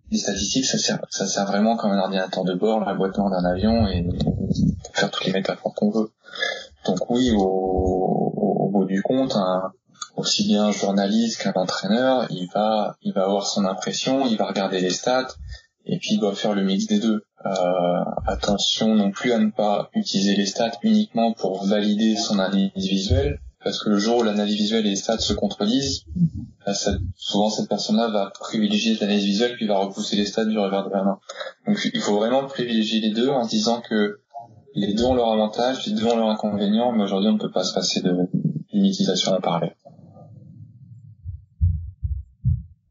[0.09, 4.03] Les statistiques, ça sert, vraiment comme un ordinateur de bord, la boîte d'un avion et
[4.03, 6.11] pour faire toutes les métaphores qu'on veut.
[6.87, 9.71] Donc oui, au, au, bout du compte, un,
[10.15, 14.47] aussi bien un journaliste qu'un entraîneur, il va, il va avoir son impression, il va
[14.47, 15.27] regarder les stats
[15.85, 17.23] et puis il doit faire le mix des deux.
[17.45, 22.71] Euh, attention non plus à ne pas utiliser les stats uniquement pour valider son analyse
[22.75, 26.05] visuelle, parce que le jour où l'analyse visuelle et les stats se contredisent,
[26.65, 26.73] bah,
[27.15, 30.93] souvent cette personne-là va privilégier l'analyse visuelle puis va repousser les stats du revers de
[30.93, 31.19] la main.
[31.67, 34.19] Donc il faut vraiment privilégier les deux en se disant que
[34.77, 37.51] les deux ont leur avantage, les deux ont leur inconvénient, mais aujourd'hui on ne peut
[37.51, 39.75] pas se passer d'une utilisation en parallèle.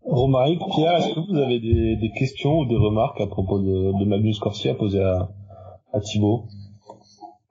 [0.02, 4.04] Romaric, Pierre, est-ce que vous avez des, questions ou des remarques à propos de, de
[4.04, 5.28] Magnus Corsi à poser à,
[5.92, 6.44] à Thibaut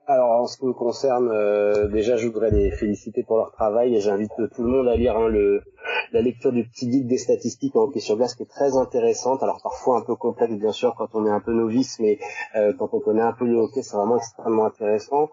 [0.08, 3.92] alors en ce qui me concerne, euh, déjà je voudrais les féliciter pour leur travail
[3.92, 5.64] et j'invite tout le monde à lire hein, le,
[6.12, 9.42] la lecture du petit guide des statistiques en hockey sur glace qui est très intéressante.
[9.42, 12.18] Alors parfois un peu complexe bien sûr quand on est un peu novice, mais
[12.56, 15.30] euh, quand on connaît un peu le hockey, c'est vraiment extrêmement intéressant.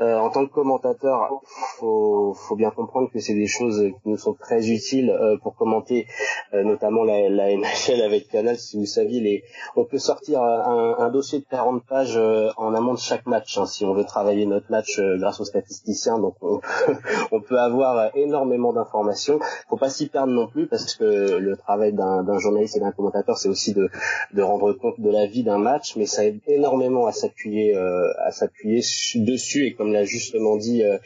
[0.00, 1.42] Euh, en tant que commentateur,
[1.78, 5.54] faut, faut bien comprendre que c'est des choses qui nous sont très utiles euh, pour
[5.56, 6.06] commenter,
[6.54, 8.58] euh, notamment la, la, NHL avec Canal.
[8.58, 9.44] Si vous saviez, les,
[9.76, 13.58] on peut sortir un, un dossier de 40 pages euh, en amont de chaque match
[13.58, 16.18] hein, si on veut travailler notre match grâce aux statisticiens.
[16.18, 16.60] Donc on,
[17.32, 19.38] on peut avoir énormément d'informations.
[19.68, 23.38] Faut pas s'y perdre non plus parce que le travail d'un journaliste et d'un commentateur,
[23.38, 23.88] c'est aussi de,
[24.32, 28.12] de, rendre compte de la vie d'un match, mais ça aide énormément à s'appuyer euh,
[28.18, 28.82] à s'appuyer
[29.16, 30.98] dessus et comme l'a justement dit euh,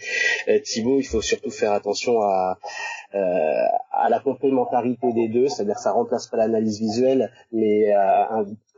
[0.49, 2.59] euh, Thibaut, il faut surtout faire attention à
[3.13, 7.91] à la complémentarité des deux, c'est-à-dire ça remplace pas l'analyse visuelle, mais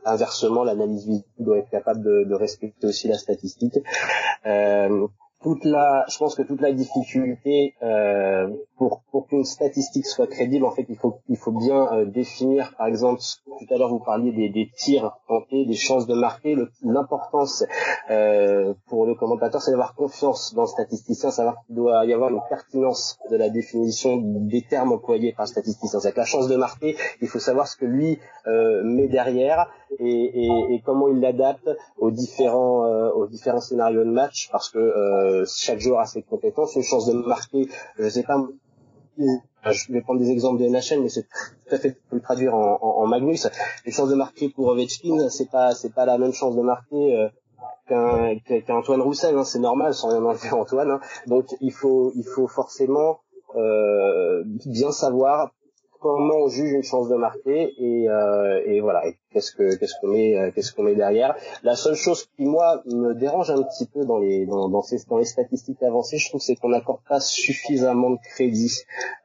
[0.05, 3.79] inversement l'analyse visuelle doit être capable de, de respecter aussi la statistique.
[4.45, 5.07] Euh,
[5.55, 10.85] je pense que toute la difficulté euh, pour pour qu'une statistique soit crédible, en fait,
[10.89, 13.21] il faut il faut bien euh, définir, par exemple,
[13.59, 16.55] tout à l'heure vous parliez des, des tirs tentés, des chances de marquer.
[16.83, 17.63] L'importance
[18.09, 22.29] euh, pour le commentateur, c'est d'avoir confiance dans le statisticien, savoir qu'il doit y avoir
[22.29, 25.99] une pertinence de la définition des termes employés par le statisticien.
[25.99, 29.69] C'est-à-dire que la chance de marquer, il faut savoir ce que lui euh, met derrière
[29.99, 34.69] et, et, et comment il l'adapte aux différents euh, aux différents scénarios de match, parce
[34.69, 36.75] que euh, chaque joueur a ses compétences.
[36.75, 37.67] Une chance de marquer,
[37.97, 38.37] je sais pas,
[39.19, 42.79] je vais prendre des exemples de NHL, mais c'est tout à fait le traduire en,
[42.81, 43.47] en, Magnus.
[43.85, 47.15] Une chance de marquer pour Ovechkin, c'est pas c'est pas la même chance de marquer
[47.15, 47.29] euh,
[47.87, 50.91] qu'un Antoine Roussel, hein, c'est normal, sans rien enlever Antoine.
[50.91, 50.99] Hein.
[51.27, 53.19] Donc il faut il faut forcément
[53.55, 55.51] euh, bien savoir
[55.99, 59.03] comment on juge une chance de marquer et, euh, voilà.
[59.31, 61.35] Qu'est-ce que qu'est-ce qu'on met euh, qu'est-ce qu'on met derrière.
[61.63, 66.17] La seule chose qui moi me dérange un petit peu dans les dans statistiques avancées
[66.17, 68.73] je trouve c'est qu'on n'accorde pas suffisamment de crédit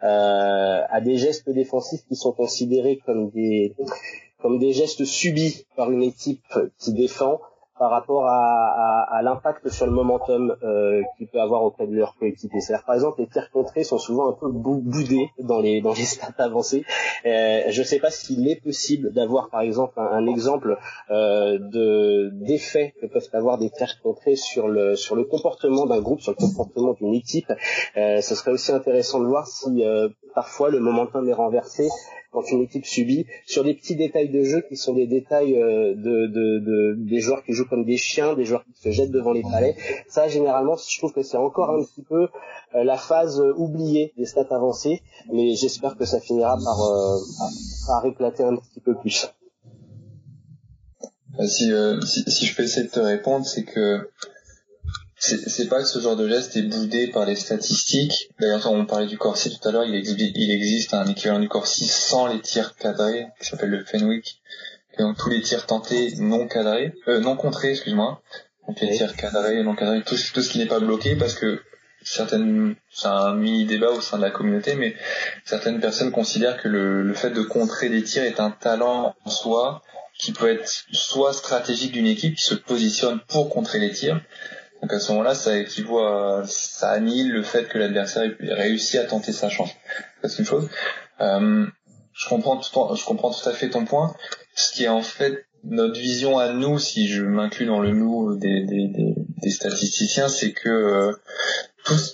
[0.03, 6.45] euh, à des gestes défensifs qui sont considérés comme des gestes subis par une équipe
[6.79, 7.41] qui défend
[7.79, 12.17] par rapport à, à, l'impact sur le momentum euh, qu'il peut avoir auprès de leur
[12.17, 12.61] coéquipier.
[12.61, 16.05] C'est-à-dire par exemple les tirs contrés sont souvent un peu boudés dans les dans les
[16.05, 16.85] stats avancées.
[17.27, 20.79] Euh, je ne sais pas s'il est possible d'avoir par exemple un, exemple
[21.11, 26.01] euh, de d'effet que peuvent avoir des tirs contrés sur le sur le comportement d'un
[26.01, 27.53] groupe, sur le comportement d'une équipe.
[27.97, 31.89] Euh, ce serait aussi intéressant de voir si euh, parfois le momentum est renversé
[32.35, 35.95] quand une équipe subit, sur des petits détails de jeu qui sont des détails euh,
[35.95, 39.13] de, de, de, des joueurs qui jouent comme des chiens, des joueurs qui se jettent
[39.13, 39.77] devant les palais.
[40.09, 42.29] Ça, généralement, je trouve que c'est encore un petit peu
[42.75, 45.01] euh, la phase oubliée des stats avancées,
[45.33, 47.19] mais j'espère que ça finira par, euh,
[47.87, 49.29] par éclater un petit peu plus.
[51.47, 51.73] Si,
[52.07, 54.09] si, si, je peux essayer de te répondre, c'est que
[55.25, 58.31] c'est pas que ce genre de geste est boudé par les statistiques.
[58.39, 61.87] D'ailleurs, on parlait du Corsi tout à l'heure, il, il, existe un équivalent du Corsi
[61.87, 64.41] sans les tirs cadrés, qui s'appelle le Fenwick.
[64.99, 68.23] Et donc tous les tirs tentés non cadrés, euh, non contrés, excuse-moi.
[68.69, 71.61] Donc les tirs cadrés, non cadrés, tout, tout ce qui n'est pas bloqué, parce que
[72.03, 74.95] certaines, c'est un mini débat au sein de la communauté, mais
[75.45, 79.31] certaines personnes considèrent que le, le fait de contrer des tirs est un talent en
[79.31, 79.83] soi,
[80.17, 84.21] qui peut être soit stratégique d'une équipe qui se positionne pour contrer les tirs,
[84.85, 88.99] donc à ce moment-là, ça équivaut à, ça annihile le fait que l'adversaire ait réussi
[88.99, 89.71] à tenter sa chance.
[90.23, 90.69] C'est une chose.
[91.23, 91.65] Euh,
[92.13, 94.15] je comprends tout, à fait ton point.
[94.55, 98.37] Ce qui est en fait notre vision à nous, si je m'inclus dans le nous
[98.37, 101.13] des, statisticiens, c'est que euh,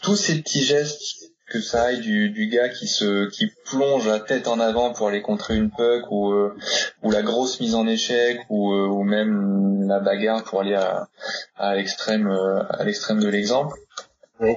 [0.03, 4.21] tous ces petits gestes que ça aille du, du gars qui se qui plonge la
[4.21, 6.57] tête en avant pour aller contrer une puck ou euh,
[7.03, 11.09] ou la grosse mise en échec ou euh, ou même la bagarre pour aller à,
[11.57, 13.77] à l'extrême euh, à l'extrême de l'exemple.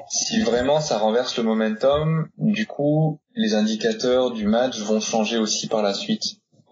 [0.10, 5.68] Si vraiment ça renverse le momentum, du coup, les indicateurs du match vont changer aussi
[5.68, 6.24] par la suite.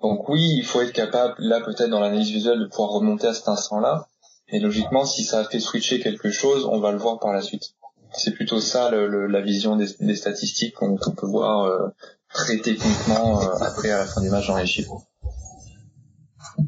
[0.02, 3.34] Donc oui, il faut être capable, là peut-être dans l'analyse visuelle, de pouvoir remonter à
[3.34, 4.08] cet instant-là.
[4.48, 7.42] Et logiquement, si ça a fait switcher quelque chose, on va le voir par la
[7.42, 7.74] suite
[8.14, 11.88] c'est plutôt ça le, la vision des, des statistiques qu'on peut voir euh,
[12.34, 15.02] très techniquement euh, après à la fin du match dans les chiffres.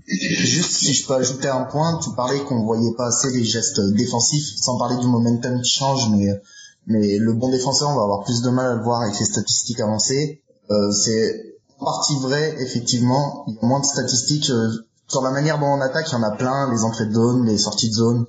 [0.07, 3.81] Juste si je peux ajouter un point, tu parlais qu'on voyait pas assez les gestes
[3.93, 6.41] défensifs, sans parler du momentum qui change, mais
[6.85, 9.25] mais le bon défenseur, on va avoir plus de mal à le voir avec les
[9.25, 10.41] statistiques avancées.
[10.69, 13.45] Euh, c'est en partie vrai, effectivement.
[13.47, 14.69] Il y a moins de statistiques euh,
[15.07, 16.07] sur la manière dont on attaque.
[16.09, 18.25] Il y en a plein, les entrées de zone, les sorties de zone,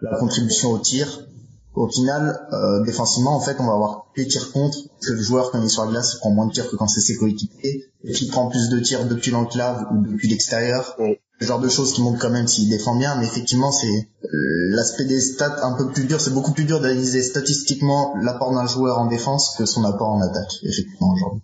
[0.00, 1.26] la contribution au tir
[1.74, 5.50] au final, euh, défensivement, en fait, on va avoir les tirs contre, que le joueur,
[5.50, 7.16] quand il est sur la glace, il prend moins de tirs que quand c'est ses
[7.16, 10.96] coéquipiers, et puis il prend plus de tirs depuis l'enclave ou depuis l'extérieur.
[11.40, 14.28] Ce genre de choses qui montrent quand même s'il défend bien, mais effectivement, c'est euh,
[14.70, 16.20] l'aspect des stats un peu plus dur.
[16.20, 20.20] C'est beaucoup plus dur d'analyser statistiquement l'apport d'un joueur en défense que son apport en
[20.20, 21.42] attaque, effectivement, aujourd'hui.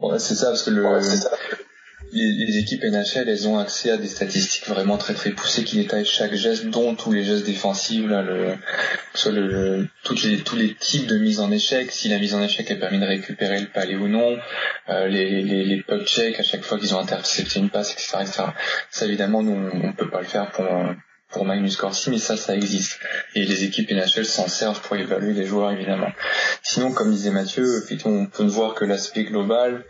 [0.00, 0.82] Ouais, c'est ça, parce que le,
[2.12, 6.06] les, équipes NHL, elles ont accès à des statistiques vraiment très très poussées qui détaillent
[6.06, 8.54] chaque geste, dont tous les gestes défensifs, là, le,
[9.26, 12.70] le, toutes les, tous les types de mise en échec, si la mise en échec
[12.70, 14.38] a permis de récupérer le palais ou non,
[14.88, 18.18] euh, les, les, les puck checks à chaque fois qu'ils ont intercepté une passe, etc.,
[18.20, 18.42] etc.
[18.90, 20.66] Ça évidemment, nous, on, peut pas le faire pour
[21.30, 23.00] pour Magnus Corsi, mais ça, ça existe.
[23.34, 26.10] Et les équipes NHL s'en servent pour évaluer les joueurs, évidemment.
[26.62, 29.84] Sinon, comme disait Mathieu, on peut ne voir que l'aspect global,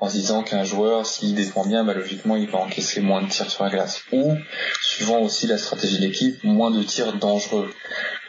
[0.00, 3.28] en se disant qu'un joueur, s'il défend bien, bah, logiquement, il va encaisser moins de
[3.28, 4.02] tirs sur la glace.
[4.12, 4.36] Ou,
[4.80, 7.70] suivant aussi la stratégie de l'équipe, moins de tirs dangereux.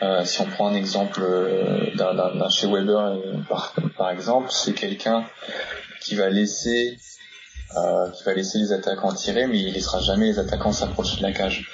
[0.02, 4.74] Euh, si on prend un exemple euh, d'un chez Weber, euh, par, par exemple, c'est
[4.74, 5.26] quelqu'un
[6.02, 6.98] qui va laisser
[7.78, 11.22] euh, qui va laisser les attaquants tirer, mais il laissera jamais les attaquants s'approcher de
[11.22, 11.70] la cage.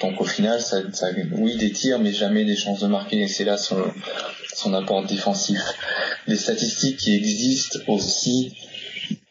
[0.00, 3.20] Donc au final, ça, ça, oui des tirs, mais jamais des chances de marquer.
[3.20, 3.76] Et c'est là son,
[4.54, 5.60] son apport défensif.
[6.26, 8.54] Les statistiques qui existent aussi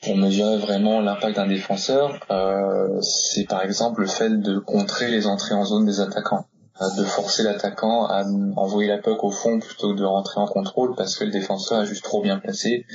[0.01, 5.27] pour mesurer vraiment l'impact d'un défenseur, euh, c'est par exemple le fait de contrer les
[5.27, 6.45] entrées en zone des attaquants,
[6.81, 8.23] euh, de forcer l'attaquant à
[8.55, 11.83] envoyer la puck au fond plutôt que de rentrer en contrôle parce que le défenseur
[11.83, 12.85] est juste trop bien placé.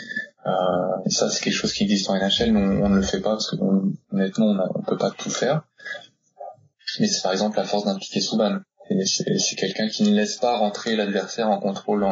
[0.46, 0.50] Euh,
[1.06, 3.50] ça, c'est quelque chose qui existe en NHL, nous on ne le fait pas parce
[3.50, 3.56] que
[4.12, 5.62] honnêtement, on, ne peut pas tout faire.
[7.00, 8.58] Mais c'est par exemple la force d'impliquer Souban.
[9.04, 12.06] C'est quelqu'un qui ne laisse pas rentrer l'adversaire en contrôle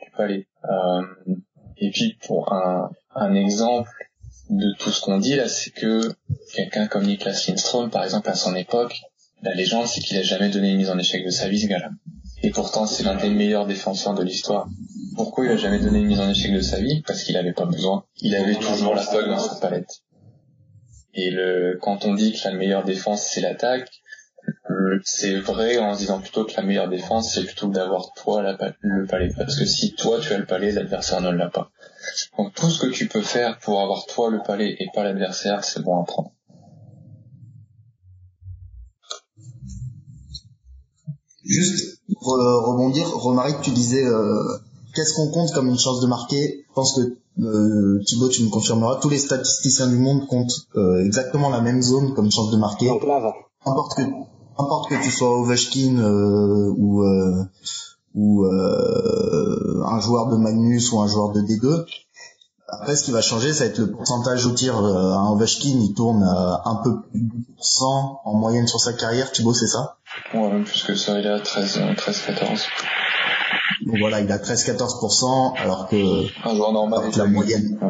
[0.00, 0.46] du palais.
[0.64, 1.34] Euh,
[1.76, 3.90] et puis pour un, un exemple
[4.50, 6.12] de tout ce qu'on dit là, c'est que
[6.54, 9.00] quelqu'un comme Niklas Lindström, par exemple, à son époque,
[9.42, 11.66] la légende, c'est qu'il a jamais donné une mise en échec de sa vie, ce
[11.66, 11.90] gars-là.
[12.42, 14.68] Et pourtant, c'est l'un des meilleurs défenseurs de l'histoire.
[15.16, 17.02] Pourquoi il a jamais donné une mise en échec de sa vie?
[17.06, 18.04] Parce qu'il avait pas besoin.
[18.20, 20.02] Il avait toujours la puck dans sa palette.
[21.14, 23.88] Et le, quand on dit que la meilleure défense, c'est l'attaque,
[25.04, 29.06] c'est vrai en se disant plutôt que la meilleure défense, c'est plutôt d'avoir toi le
[29.06, 29.30] palais.
[29.36, 31.70] Parce que si toi tu as le palais, l'adversaire ne l'a pas.
[32.38, 35.64] Donc tout ce que tu peux faire pour avoir toi le palais et pas l'adversaire,
[35.64, 36.32] c'est bon à prendre.
[41.44, 44.04] Juste pour rebondir, Romaric, tu disais
[44.94, 46.64] qu'est-ce qu'on compte comme une chance de marquer?
[46.68, 51.04] Je pense que euh, Thibaut, tu me confirmeras, tous les statisticiens du monde comptent euh,
[51.04, 52.86] exactement la même zone comme chance de marquer.
[52.86, 53.32] Donc là, va.
[53.64, 54.02] Importe que,
[54.58, 57.44] importe que tu sois Ovechkin euh, ou euh,
[58.14, 61.84] ou euh, un joueur de Magnus ou un joueur de D2.
[62.68, 64.76] Après, ce qui va changer, ça va être le pourcentage au tir.
[64.76, 69.30] un Ovechkin, il tourne à un peu plus de 100 en moyenne sur sa carrière.
[69.30, 69.96] Thibaut, c'est ça?
[70.32, 72.66] Ouais, même plus que ça, il est à 13, 13, 14.
[73.86, 75.96] Donc voilà, il a 13-14%, alors que,
[76.48, 77.86] un joueur normal la moyenne, euh,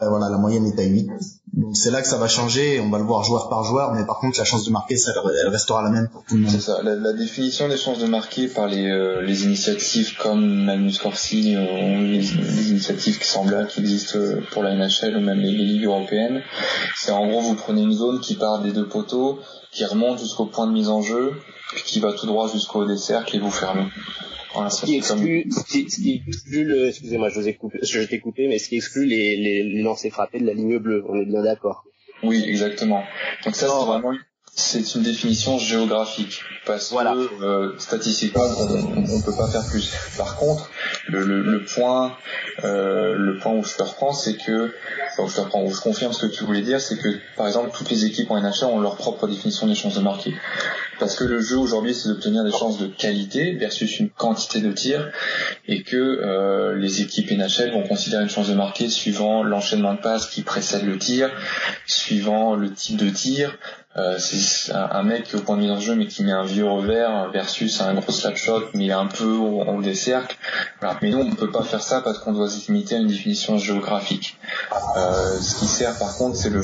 [0.00, 1.08] voilà, la moyenne est à 8.
[1.54, 4.06] Donc c'est là que ça va changer, on va le voir joueur par joueur, mais
[4.06, 6.50] par contre la chance de marquer, ça, elle restera la même pour tout le monde.
[6.50, 10.98] C'est ça, la, définition des chances de marquer par les, euh, les initiatives comme Magnus
[10.98, 14.18] Corsi, euh, les, initiatives qui semblent qui existent
[14.52, 16.40] pour la NHL ou même les, ligues européennes,
[16.96, 19.38] c'est en gros vous prenez une zone qui part des deux poteaux,
[19.72, 21.34] qui remonte jusqu'au point de mise en jeu,
[21.74, 23.88] puis qui va tout droit jusqu'au des cercles et vous fermez
[24.70, 28.00] ce qui exclut, ce qui, ce qui exclut le, excusez-moi, je vous ai coupé, je
[28.00, 31.04] t'ai coupé, mais ce qui exclut les, les, les lancers frappés de la ligne bleue.
[31.08, 31.84] On est bien d'accord.
[32.22, 33.02] Oui, exactement.
[33.44, 34.12] Donc ça, c'est vraiment,
[34.54, 37.14] c'est une définition géographique parce voilà.
[37.14, 39.92] que euh, statistiquement, on, ne peut pas faire plus.
[40.18, 40.70] Par contre,
[41.08, 42.16] le, le, le point,
[42.62, 44.72] euh, le point où je te reprends, c'est que,
[45.12, 47.46] enfin, je te reprends, où je confirme ce que tu voulais dire, c'est que, par
[47.46, 50.34] exemple, toutes les équipes en NHL ont leur propre définition des chances de marquer
[51.02, 54.70] parce que le jeu aujourd'hui c'est d'obtenir des chances de qualité versus une quantité de
[54.70, 55.10] tirs
[55.66, 59.98] et que euh, les équipes NHL vont considérer une chance de marquer suivant l'enchaînement de
[59.98, 61.28] passes qui précède le tir,
[61.86, 63.58] suivant le type de tir.
[63.96, 66.30] Euh, c'est un, mec qui est au point de mise en jeu mais qui met
[66.30, 70.36] un vieux revers versus un gros slap shot mais un peu en haut des cercles.
[71.02, 73.08] Mais nous on ne peut pas faire ça parce qu'on doit se limiter à une
[73.08, 74.38] définition géographique.
[74.96, 76.62] Euh, ce qui sert par contre c'est le,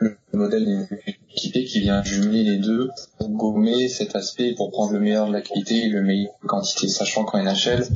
[0.00, 0.88] le modèle
[1.32, 5.32] équipé qui vient jumeler les deux pour gommer cet aspect pour prendre le meilleur de
[5.32, 7.86] la qualité et le meilleur de la quantité, sachant qu'en NHL,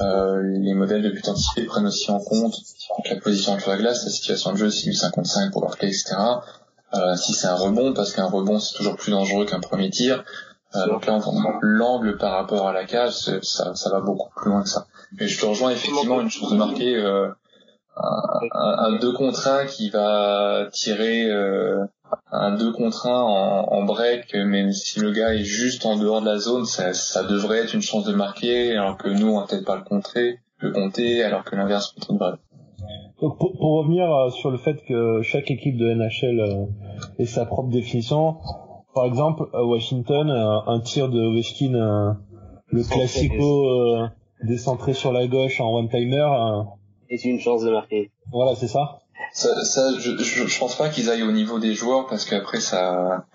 [0.00, 2.56] euh, les modèles de but anticipé prennent aussi en compte
[3.08, 6.16] la position entre la glace, la situation de jeu, si 55 pour leur clé, etc.
[6.94, 10.24] Euh, si c'est un rebond, parce qu'un rebond c'est toujours plus dangereux qu'un premier tir.
[10.74, 11.18] Euh, donc là,
[11.60, 14.86] l'angle par rapport à la cage, ça, ça va beaucoup plus loin que ça.
[15.18, 16.96] Mais je te rejoins effectivement une chose de marquer.
[16.96, 17.28] Euh,
[18.52, 21.84] un, 2 contre 1 qui va tirer euh,
[22.30, 26.20] un 2 contre 1 en, en, break, même si le gars est juste en dehors
[26.20, 29.40] de la zone, ça, ça devrait être une chance de marquer, alors que nous, on
[29.40, 32.32] va peut-être pas le compter, le compter, alors que l'inverse peut être vrai.
[33.20, 36.66] Donc pour, pour, revenir euh, sur le fait que chaque équipe de NHL euh,
[37.18, 38.36] ait sa propre définition,
[38.94, 42.16] par exemple à Washington, un, tir de Ovechkin,
[42.66, 44.08] le classico
[44.42, 46.26] décentré sur la gauche en one-timer,
[47.16, 48.10] c'est une chance de marquer.
[48.30, 49.01] Voilà, c'est ça.
[49.32, 52.60] Ça, ça je, je, je, pense pas qu'ils aillent au niveau des joueurs parce qu'après
[52.60, 53.26] ça,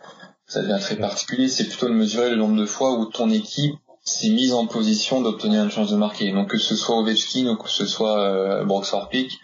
[0.46, 1.48] ça devient très particulier.
[1.48, 5.22] C'est plutôt de mesurer le nombre de fois où ton équipe s'est mise en position
[5.22, 6.32] d'obtenir une chance de marquer.
[6.32, 9.40] Donc que ce soit Ovechkin ou que ce soit euh, Brooks Orpik,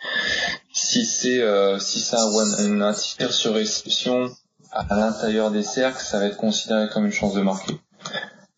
[0.72, 4.30] si c'est euh, si c'est un, un tir sur réception
[4.72, 7.76] à l'intérieur des cercles, ça va être considéré comme une chance de marquer.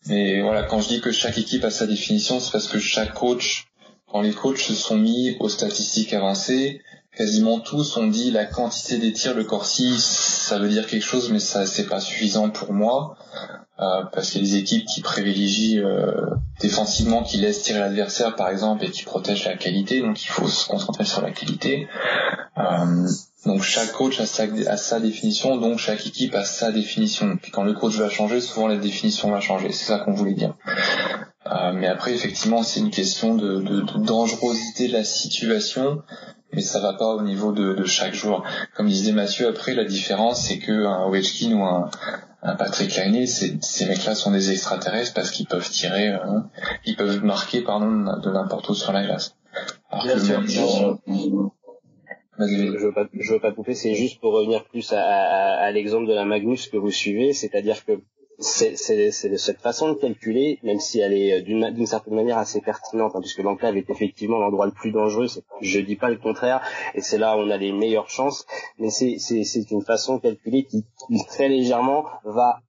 [0.06, 3.14] Mais voilà, quand je dis que chaque équipe a sa définition, c'est parce que chaque
[3.14, 3.66] coach
[4.06, 6.80] quand les coachs se sont mis aux statistiques avancées,
[7.16, 11.30] quasiment tous ont dit la quantité des tirs, le Corsi, ça veut dire quelque chose,
[11.30, 13.16] mais ça c'est pas suffisant pour moi.
[13.78, 18.34] Euh, parce qu'il y a des équipes qui privilégient euh, défensivement, qui laissent tirer l'adversaire
[18.34, 21.86] par exemple et qui protègent la qualité, donc il faut se concentrer sur la qualité.
[22.56, 23.06] Euh,
[23.44, 27.36] donc chaque coach a sa, a définition, donc chaque équipe a sa définition.
[27.36, 29.70] Puis quand le coach va changer, souvent la définition va changer.
[29.72, 30.54] C'est ça qu'on voulait dire.
[31.50, 36.02] Euh, mais après, effectivement, c'est une question de, de, de, dangerosité de la situation,
[36.52, 38.44] mais ça va pas au niveau de, de chaque joueur.
[38.74, 41.90] Comme disait Mathieu, après, la différence, c'est que un Ovechkin ou un,
[42.42, 46.40] un Patrick Laine, ces mecs-là sont des extraterrestres parce qu'ils peuvent tirer, euh,
[46.84, 49.36] ils peuvent marquer, pardon, de n'importe où sur la glace.
[49.90, 50.18] Alors que
[52.38, 55.70] je veux pas, je veux pas couper, c'est juste pour revenir plus à, à, à
[55.70, 58.00] l'exemple de la Magnus que vous suivez, c'est-à-dire que
[58.38, 63.12] c'est cette façon de calculer, même si elle est euh, d'une certaine manière assez pertinente,
[63.14, 65.26] hein, puisque l'enclave est effectivement l'endroit le plus dangereux,
[65.60, 66.60] je dis pas le contraire,
[66.94, 68.46] et c'est là où on a les meilleures chances,
[68.78, 70.84] mais c'est une façon de calculer qui,
[71.28, 72.60] très légèrement va,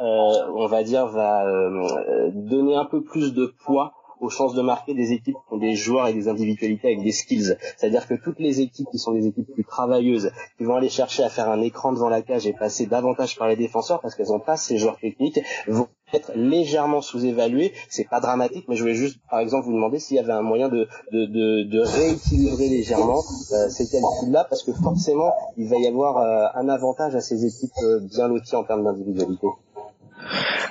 [0.00, 4.62] euh, on va dire, va euh, donner un peu plus de poids aux chances de
[4.62, 7.56] marquer des équipes qui ont des joueurs et des individualités avec des skills.
[7.76, 11.22] C'est-à-dire que toutes les équipes qui sont des équipes plus travailleuses, qui vont aller chercher
[11.22, 14.28] à faire un écran devant la cage et passer davantage par les défenseurs parce qu'elles
[14.28, 17.72] n'ont pas ces joueurs techniques, vont être légèrement sous-évaluées.
[17.88, 20.42] C'est pas dramatique, mais je voulais juste, par exemple, vous demander s'il y avait un
[20.42, 23.22] moyen de, de rééquilibrer légèrement
[23.52, 27.44] euh, ces calculs-là, parce que forcément, il va y avoir euh, un avantage à ces
[27.44, 29.46] équipes euh, bien loties en termes d'individualité.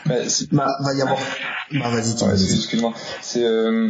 [0.05, 0.15] Bah,
[0.51, 1.19] bah, va y avoir.
[1.71, 2.93] Bah, vas-y, Excuse-moi.
[3.21, 3.89] C'est, euh,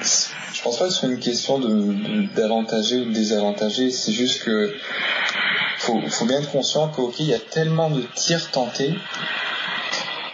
[0.00, 3.90] je pense pas que ce soit une question de, d'avantager ou de désavantager.
[3.90, 4.74] C'est juste que
[5.78, 8.94] faut, faut bien être conscient qu'ok, il y a tellement de tirs tentés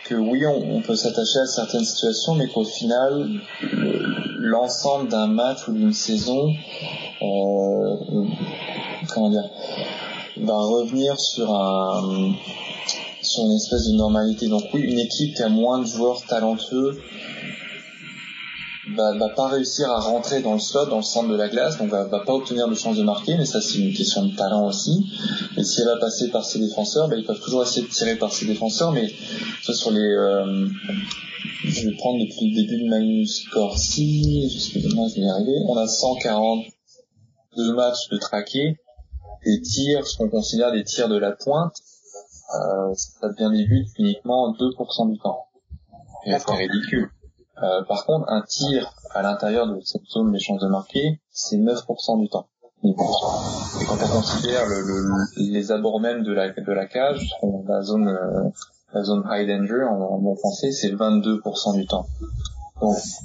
[0.09, 3.29] que oui, on, peut s'attacher à certaines situations, mais qu'au final,
[4.39, 6.51] l'ensemble d'un match ou d'une saison,
[7.21, 7.97] euh,
[9.13, 9.51] comment dire,
[10.39, 12.33] va revenir sur un
[13.29, 14.49] sur une espèce de normalité.
[14.49, 16.99] Donc oui, une équipe qui a moins de joueurs talentueux
[18.95, 21.79] va, va pas réussir à rentrer dans le slot, dans le centre de la glace,
[21.79, 24.35] donc va, va pas obtenir de chance de marquer, mais ça c'est une question de
[24.35, 25.05] talent aussi.
[25.57, 28.17] Et si elle va passer par ses défenseurs, ben, ils peuvent toujours essayer de tirer
[28.17, 29.11] par ses défenseurs, mais
[29.63, 30.67] ça sur les euh,
[31.65, 35.57] je vais prendre depuis le début de Manu Corsi, excusez-moi, je vais y arriver.
[35.67, 38.77] On a 142 matchs de traqués,
[39.45, 41.75] des tirs, ce qu'on considère des tirs de la pointe,
[42.55, 45.47] euh, ça devient des buts uniquement 2% du temps.
[46.25, 47.11] C'est ridicule.
[47.63, 51.57] Euh, par contre, un tir à l'intérieur de cette zone des chances de marquer, c'est
[51.57, 52.47] 9% du temps.
[52.85, 57.29] Et quand on considère le, le, les abords même de la, de la cage,
[57.67, 58.45] la zone, euh,
[58.95, 62.07] la zone high danger en, bon français, c'est 22% du temps.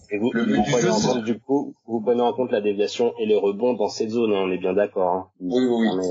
[0.10, 2.62] Et vous, le but vous, prenez en compte, du coup, vous prenez en compte la
[2.62, 5.14] déviation et les rebonds dans cette zone, hein, on est bien d'accord.
[5.14, 5.28] Hein.
[5.40, 6.06] Oui, oui, oui.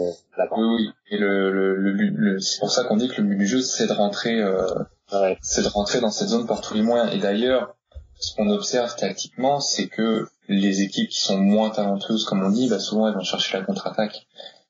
[0.57, 0.91] oui, oui.
[1.11, 3.87] Et le, le, le, c'est pour ça qu'on dit que le but du jeu, c'est
[3.87, 4.67] de rentrer, euh,
[5.13, 5.39] ouais.
[5.43, 7.13] c'est de rentrer dans cette zone par tous les moyens.
[7.15, 7.75] Et d'ailleurs,
[8.15, 12.69] ce qu'on observe tactiquement, c'est que les équipes qui sont moins talentueuses, comme on dit,
[12.69, 14.27] bah souvent elles vont chercher la contre-attaque.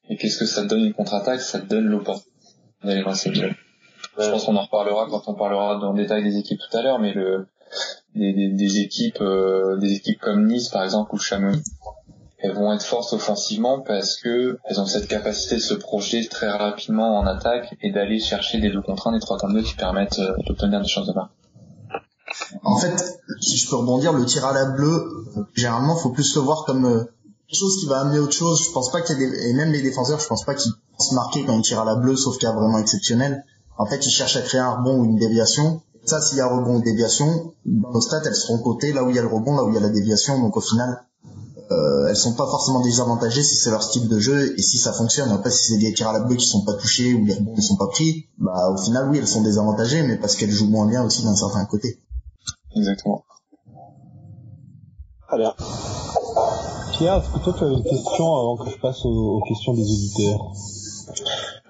[0.08, 1.40] Et qu'est-ce que ça donne une contre-attaque?
[1.40, 2.30] Ça donne l'opportunité
[2.84, 3.54] d'aller.
[4.18, 6.82] Je pense qu'on en reparlera quand on parlera dans le détail des équipes tout à
[6.82, 7.46] l'heure, mais le
[8.14, 11.62] des, équipes euh, des équipes comme Nice par exemple ou Chamonix,
[12.38, 16.50] elles vont être fortes offensivement parce que elles ont cette capacité de se projeter très
[16.50, 19.74] rapidement en attaque et d'aller chercher des deux contre un, des trois contre deux qui
[19.74, 21.32] permettent euh, d'obtenir des chances de marque.
[22.64, 26.40] En fait, si je peux rebondir, le tir à la bleue, généralement, faut plus le
[26.40, 27.04] voir comme euh,
[27.46, 28.64] quelque chose qui va amener autre chose.
[28.64, 29.50] Je pense pas qu'il y ait des...
[29.50, 31.94] et même les défenseurs, je pense pas qu'ils pensent marquer quand ils tirent à la
[31.94, 33.44] bleue, sauf cas vraiment exceptionnel.
[33.78, 35.82] En fait, ils cherchent à créer un rebond ou une déviation.
[36.04, 39.10] Ça, s'il y a rebond ou déviation, dans nos stats, elles seront cotées là où
[39.10, 40.40] il y a le rebond, là où il y a la déviation.
[40.40, 41.04] Donc au final,
[41.70, 44.92] euh, elles sont pas forcément désavantagées si c'est leur style de jeu et si ça
[44.92, 45.30] fonctionne.
[45.30, 47.54] Après, si c'est des tirs à la bleue qui sont pas touchés ou les rebonds
[47.56, 50.70] ne sont pas pris, bah au final, oui, elles sont désavantagées, mais parce qu'elles jouent
[50.70, 52.00] moins bien aussi d'un certain côté.
[52.74, 53.24] Exactement.
[55.28, 55.54] Très bien.
[56.92, 59.82] Pierre, est-ce que toi tu as une question avant que je passe aux questions des
[59.82, 60.52] auditeurs?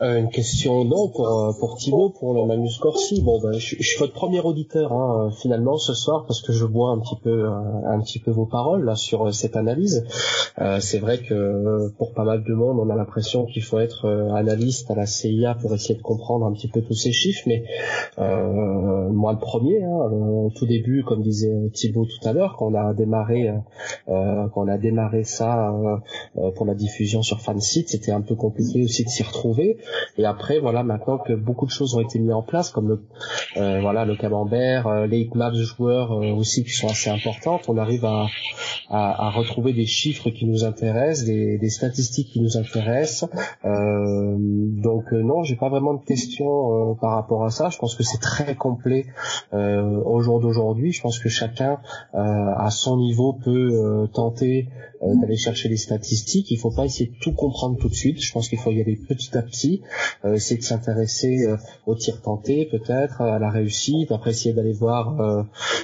[0.03, 3.23] Euh, une question non pour euh, pour Thibaut pour le Magnus Corsi.
[3.23, 6.91] Bon ben je, suis votre premier auditeur hein, finalement ce soir parce que je bois
[6.91, 7.51] un petit peu euh,
[7.87, 10.05] un, petit peu vos paroles là sur cette analyse.
[10.59, 14.09] Euh, c'est vrai que pour pas mal de monde on a l'impression qu'il faut être
[14.35, 17.65] analyste à la CIA pour essayer de comprendre un petit peu tous ces chiffres, mais
[18.19, 22.75] moi le premier, hein, au tout début comme disait Thibaut tout à l'heure quand on
[22.75, 23.53] a démarré
[24.07, 25.73] quand on a démarré ça
[26.57, 29.79] pour la diffusion sur Fansite, c'était un peu compliqué aussi de s'y retrouver.
[30.19, 33.03] Et après, voilà, maintenant que beaucoup de choses ont été mises en place, comme le,
[33.57, 37.79] euh, voilà, le camembert, euh, les maps joueurs euh, aussi qui sont assez importantes, on
[37.79, 38.27] arrive à,
[38.91, 43.31] à, retrouver des chiffres qui nous intéressent, des, statistiques qui nous intéressent.
[43.65, 47.71] Euh, donc non, j'ai pas vraiment de questions par rapport à ça.
[47.71, 49.07] Je pense que c'est très complet
[49.53, 50.93] au jour d'aujourd'hui.
[50.93, 51.79] Je pense que chacun
[52.13, 54.69] à son niveau peut tenter
[55.03, 56.51] d'aller chercher les statistiques.
[56.51, 58.23] Il faut pas essayer de tout comprendre tout de suite.
[58.23, 59.83] Je pense qu'il faut y aller petit à petit
[60.25, 61.57] euh, essayer de s'intéresser euh,
[61.87, 65.21] au tir tenté peut-être, à la réussite, après essayer d'aller voir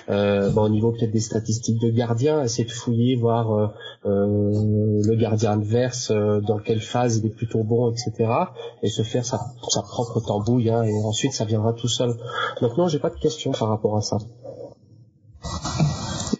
[0.08, 3.74] euh, bon, au niveau peut-être des statistiques de gardien, essayer de fouiller, voir
[4.04, 8.30] le gardien adverse, dans quelle phase il est plutôt bon, etc.
[8.82, 12.14] Et se faire sa, sa propre tambouille, hein, et ensuite ça viendra tout seul.
[12.60, 14.18] Donc non, j'ai pas de questions par rapport à ça.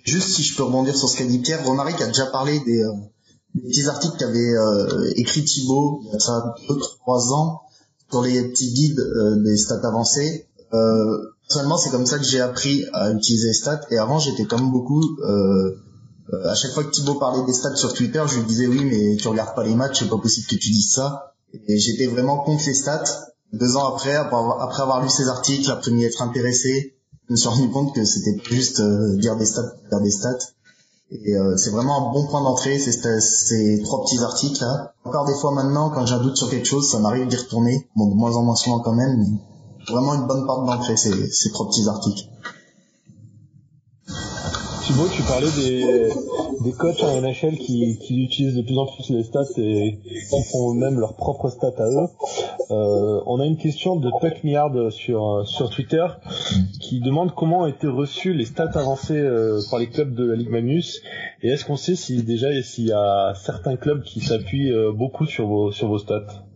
[0.04, 2.82] Juste si je peux rebondir sur ce qu'a dit Pierre, Romaric a déjà parlé des,
[3.62, 7.62] des petits articles qu'avait euh, écrit Thibaut il y a ça deux trois ans
[8.10, 10.46] sur les petits guides euh, des stats avancées.
[10.72, 13.80] Euh, personnellement, c'est comme ça que j'ai appris à utiliser les stats.
[13.90, 15.02] Et avant, j'étais comme beaucoup.
[15.22, 15.76] Euh,
[16.44, 19.16] à chaque fois que Thibaut parlait des stats sur Twitter, je lui disais oui, mais
[19.16, 21.34] tu regardes pas les matchs, c'est pas possible que tu dises ça.
[21.66, 23.04] Et j'étais vraiment contre les stats.
[23.54, 26.96] Deux ans après, après avoir lu ces articles, après m'y être intéressé,
[27.28, 30.36] je me suis rendu compte que c'était juste dire des stats, dire des stats
[31.10, 34.92] et euh, c'est vraiment un bon point d'entrée, ces, ces trois petits articles là.
[35.04, 37.88] Encore des fois maintenant, quand j'ai un doute sur quelque chose, ça m'arrive d'y retourner.
[37.96, 39.26] Bon, de moins en moins souvent quand même, mais
[39.90, 42.28] vraiment une bonne porte d'entrée, ces, trois petits articles.
[44.86, 46.10] Thibaut, tu parlais des,
[46.62, 50.44] des coachs en NHL qui, qui utilisent de plus en plus les stats et qui
[50.50, 52.08] font eux-mêmes leurs propres stats à eux.
[52.70, 56.06] Euh, on a une question de Puck Miard sur, sur Twitter
[56.88, 60.36] qui demande comment ont été reçues les stats avancées euh, par les clubs de la
[60.36, 61.02] Ligue Magnus
[61.42, 65.26] et est-ce qu'on sait si déjà s'il y a certains clubs qui s'appuient euh, beaucoup
[65.26, 66.46] sur vos, sur vos stats?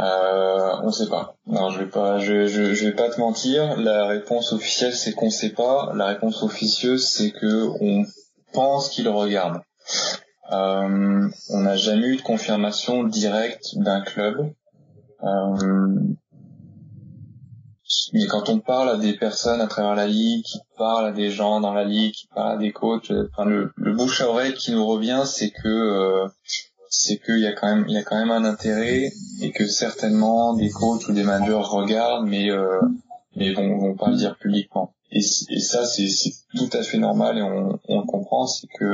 [0.00, 1.36] Euh, on sait pas.
[1.46, 3.78] Non, je vais pas, je, je, vais pas te mentir.
[3.78, 5.92] La réponse officielle, c'est qu'on sait pas.
[5.94, 8.06] La réponse officieuse, c'est que on
[8.54, 9.60] pense qu'ils regardent.
[10.50, 14.50] Euh, on n'a jamais eu de confirmation directe d'un club.
[18.12, 21.30] Mais quand on parle à des personnes à travers la ligue, qui parlent à des
[21.30, 24.54] gens dans la ligue, qui parlent à des coachs, enfin le, le bouche à oreille
[24.54, 26.28] qui nous revient, c'est que euh,
[26.88, 29.66] c'est qu'il y a quand même il y a quand même un intérêt et que
[29.66, 32.80] certainement des coachs ou des managers regardent mais euh,
[33.36, 34.94] mais vont vont pas le dire publiquement.
[35.10, 38.68] Et, et ça c'est c'est tout à fait normal et on on le comprend c'est
[38.78, 38.84] que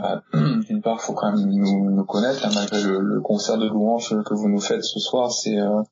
[0.00, 0.20] euh,
[0.68, 4.16] d'une part faut quand même nous, nous connaître là, malgré le, le, concert de louanges
[4.24, 5.82] que vous nous faites ce soir c'est euh,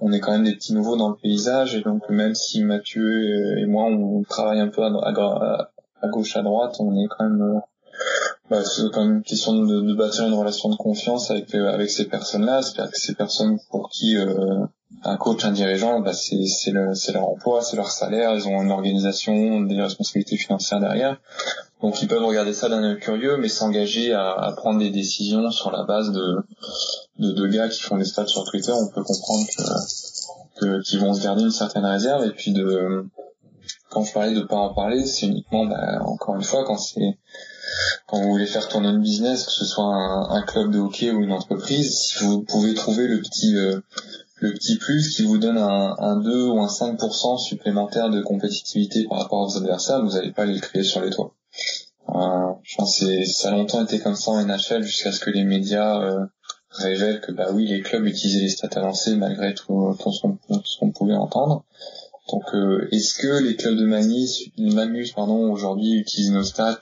[0.00, 3.58] on est quand même des petits nouveaux dans le paysage et donc même si Mathieu
[3.58, 7.58] et moi on travaille un peu à, gauche à droite on est quand même euh,
[8.50, 11.90] bah, c'est quand même une question de, bâtir une relation de confiance avec euh, avec
[11.90, 14.64] ces personnes-là, c'est-à-dire que ces personnes pour qui euh,
[15.04, 18.70] un coach, un dirigeant, bah, c'est c'est leur emploi, c'est leur salaire, ils ont une
[18.70, 21.20] organisation, des responsabilités financières derrière,
[21.82, 25.50] donc ils peuvent regarder ça d'un œil curieux, mais s'engager à, à, prendre des décisions
[25.50, 26.36] sur la base de
[27.18, 29.46] de, de gars qui font des stats sur Twitter, on peut comprendre
[30.60, 33.04] que qu'ils vont se garder une certaine réserve et puis de
[33.90, 37.18] quand je parlais de pas en parler, c'est uniquement bah, encore une fois quand c'est
[38.06, 41.10] quand vous voulez faire tourner une business, que ce soit un, un, club de hockey
[41.10, 43.80] ou une entreprise, si vous pouvez trouver le petit euh,
[44.40, 49.04] le petit plus qui vous donne un, un 2 ou un 5% supplémentaire de compétitivité
[49.08, 51.34] par rapport aux adversaires, vous n'allez pas les crier sur les toits.
[52.08, 55.30] Euh, je pense que ça a longtemps été comme ça en NHL jusqu'à ce que
[55.30, 56.24] les médias euh,
[56.78, 60.90] révèlent que bah oui les clubs utilisaient les stats avancées malgré tout, tout ce qu'on
[60.90, 61.64] pouvait entendre.
[62.30, 66.80] Donc euh, est-ce que les clubs de Magnus, Magnus pardon aujourd'hui utilisent nos stats?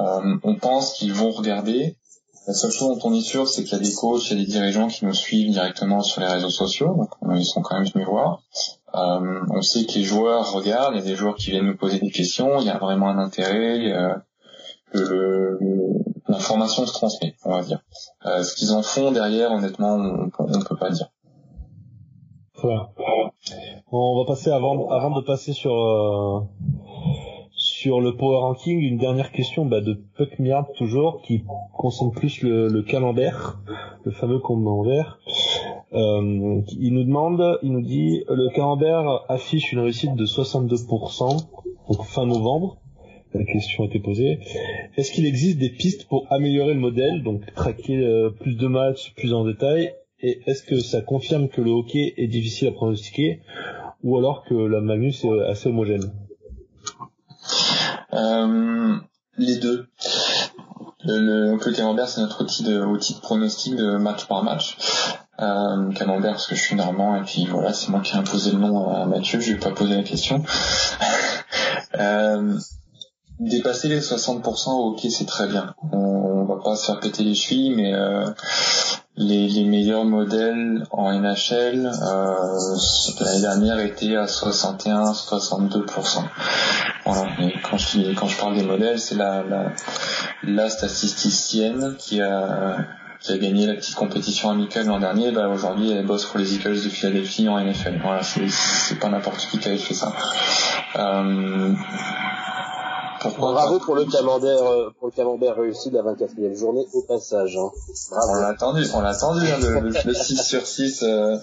[0.00, 1.96] Euh, on pense qu'ils vont regarder.
[2.48, 4.40] La seule chose dont on est sûr, c'est qu'il y a des coachs, il y
[4.40, 7.76] a des dirigeants qui nous suivent directement sur les réseaux sociaux, donc ils sont quand
[7.76, 8.42] même venus voir.
[8.94, 11.76] Euh, on sait que les joueurs regardent, il y a des joueurs qui viennent nous
[11.76, 13.92] poser des questions, il y a vraiment un intérêt,
[16.28, 17.80] l'information se transmet, on va dire.
[18.26, 21.08] Euh, ce qu'ils en font derrière, honnêtement, on ne peut pas dire.
[22.62, 22.90] Voilà.
[23.90, 26.40] On va passer avant, avant de passer sur euh,
[27.54, 31.44] sur le power ranking, une dernière question bah, de Puck Miard toujours, qui
[31.76, 33.60] concerne plus le, le camembert,
[34.04, 35.18] le fameux camembert.
[35.92, 41.44] Euh, il nous demande, il nous dit, le camembert affiche une réussite de 62%,
[41.88, 42.78] donc fin novembre.
[43.34, 44.40] La question a été posée.
[44.96, 49.14] Est-ce qu'il existe des pistes pour améliorer le modèle, donc traquer euh, plus de matchs,
[49.16, 53.40] plus en détail Et est-ce que ça confirme que le hockey est difficile à pronostiquer,
[54.02, 56.12] ou alors que la Magnus est assez homogène?
[58.12, 58.96] Euh,
[59.38, 59.86] les deux.
[61.04, 64.76] Le, donc le camembert, c'est notre outil de, pronostic de match par match.
[65.40, 68.52] Euh, camembert parce que je suis normand et puis voilà, c'est moi qui ai imposé
[68.52, 70.44] le nom à Mathieu, je vais pas poser la question.
[71.98, 72.58] euh,
[73.48, 75.74] dépasser les 60% au hockey, c'est très bien.
[75.92, 78.26] On, va pas se faire péter les chevilles, mais euh,
[79.16, 82.34] les, meilleurs modèles en NHL euh,
[83.20, 86.24] l'année dernière étaient à 61-62%.
[87.04, 87.26] Voilà.
[87.40, 89.44] Et quand je parle des modèles, c'est la,
[90.42, 92.76] la, statisticienne qui a
[93.22, 96.56] qui a gagné la petite compétition amicale l'an dernier, bah aujourd'hui elle bosse pour les
[96.56, 98.00] Eagles de Philadelphie en NFL.
[98.02, 100.12] Voilà, c'est pas n'importe qui qui avait fait ça.
[100.96, 101.72] Euh,
[103.30, 107.56] Bravo pour le camembert, euh, pour le camembert réussi de la 24e journée au passage.
[107.56, 107.70] Hein.
[108.10, 111.38] On l'a attendu, on l'a attendu hein, le, le, 6 sur 6 euh,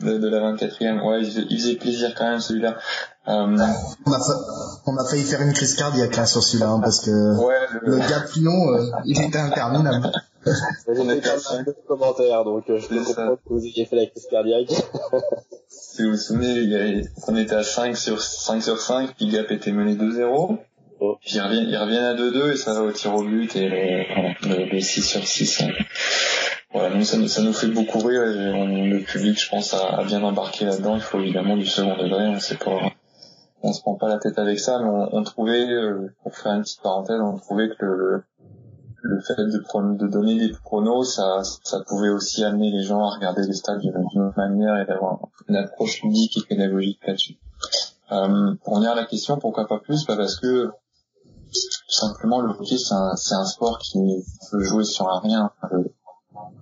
[0.00, 1.06] de, de, la 24e.
[1.06, 2.76] Ouais, il, faisait plaisir quand même celui-là.
[3.26, 3.32] Euh...
[3.32, 4.18] On, a
[4.86, 7.10] on, a failli faire une crise cardiaque là sur celui-là hein, parce que
[7.42, 7.92] ouais, le...
[7.92, 10.12] le gars euh, il était interminable.
[10.46, 14.26] J'ai fait de commentaires donc euh, je peux comprendre que vous ayez fait la crise
[14.30, 14.68] cardiaque.
[15.68, 19.72] si vous vous souvenez, on était à 5 sur 5 sur 5, puis Gap était
[19.72, 20.58] mené 2-0.
[21.20, 24.80] Puis ils reviennent, à 2-2 et ça va au tir au but et le, le,
[24.80, 25.62] 6 sur 6.
[25.62, 25.68] Hein.
[26.72, 30.64] Voilà, nous, ça, nous fait beaucoup rire et le public, je pense, a, bien embarqué
[30.64, 30.96] là-dedans.
[30.96, 32.90] Il faut évidemment du second degré, on sait pas,
[33.62, 36.52] on se prend pas la tête avec ça, mais on, on trouvait, euh, pour faire
[36.52, 38.24] une petite parenthèse, on trouvait que le,
[39.04, 43.14] le fait de, de donner des pronos, ça, ça pouvait aussi amener les gens à
[43.14, 47.36] regarder les stades d'une autre manière et d'avoir une approche ludique et pédagogique là-dessus.
[48.12, 50.06] Euh, pour à la question, pourquoi pas plus?
[50.06, 50.70] Bah Parce que
[51.94, 53.98] simplement le hockey c'est un, un, sport qui
[54.50, 55.50] peut jouer sur un rien.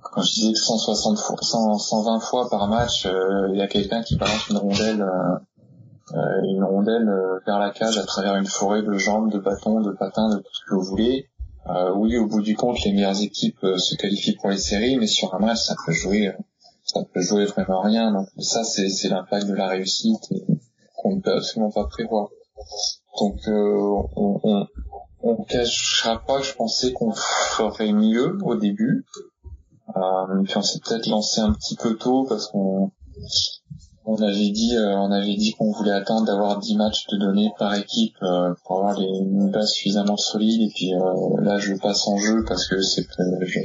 [0.02, 4.02] quand je disais que 160 fois, 120 fois par match, euh, il y a quelqu'un
[4.02, 7.08] qui balance une rondelle, euh, euh, une rondelle
[7.46, 10.54] vers la cage à travers une forêt de jambes, de bâtons, de patins, de tout
[10.54, 11.28] ce que vous voulez.
[11.94, 15.34] oui, au bout du compte, les meilleures équipes se qualifient pour les séries, mais sur
[15.34, 16.32] un match, ça peut jouer,
[16.84, 18.12] ça peut jouer vraiment rien.
[18.12, 20.32] Donc ça, c'est l'impact de la réussite
[20.96, 22.28] qu'on ne peut absolument pas prévoir.
[23.20, 24.66] Donc euh, on, on,
[25.22, 29.06] on cachera pas que je pensais qu'on ferait mieux au début.
[29.96, 32.90] Euh, puis on s'est peut-être lancé un petit peu tôt parce qu'on
[34.04, 37.52] on avait dit euh, on avait dit qu'on voulait attendre d'avoir 10 matchs de données
[37.58, 41.74] par équipe euh, pour avoir les, une base suffisamment solide et puis euh, là je
[41.74, 43.06] passe en jeu parce que c'est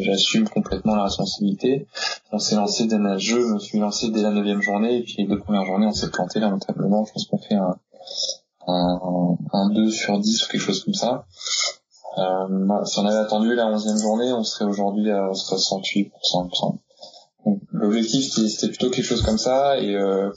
[0.01, 1.87] j'assume complètement la responsabilité.
[2.31, 4.97] On s'est lancé dès le jeu je me suis lancé dès la neuvième journée.
[4.97, 7.03] Et puis les deux premières journées on s'est planté lamentablement.
[7.05, 7.75] Je pense qu'on fait un,
[8.67, 11.25] un, un 2 sur 10 ou quelque chose comme ça
[12.17, 16.77] euh, si on avait attendu la onzième journée on serait aujourd'hui à 68%
[17.71, 20.31] l'objectif c'était plutôt quelque chose comme ça et euh,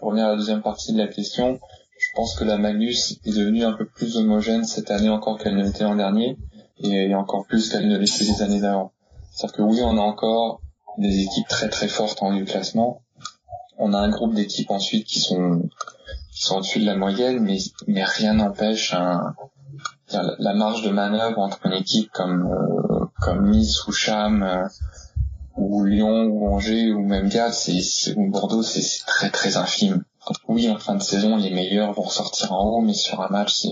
[0.00, 1.60] pour revenir à la deuxième partie de la question,
[1.98, 5.56] je pense que la Magnus est devenue un peu plus homogène cette année encore qu'elle
[5.56, 6.38] ne l'était l'an dernier
[6.82, 8.92] et encore plus qu'elle ne l'était les années d'avant.
[9.30, 10.62] C'est-à-dire que oui, on a encore
[10.96, 13.02] des équipes très très fortes en haut du classement.
[13.82, 15.62] On a un groupe d'équipes ensuite qui sont
[16.32, 17.40] qui sont au-dessus de la moyenne,
[17.86, 19.34] mais rien n'empêche un,
[20.12, 22.46] la marge de manœuvre entre une équipe comme
[23.26, 24.66] euh, Nice ou Cham euh,
[25.56, 27.80] ou Lyon ou Angers ou même Gap, c'est
[28.16, 30.04] ou Bordeaux, c'est très très infime.
[30.26, 33.28] Donc oui, en fin de saison, les meilleurs vont ressortir en haut, mais sur un
[33.28, 33.66] match,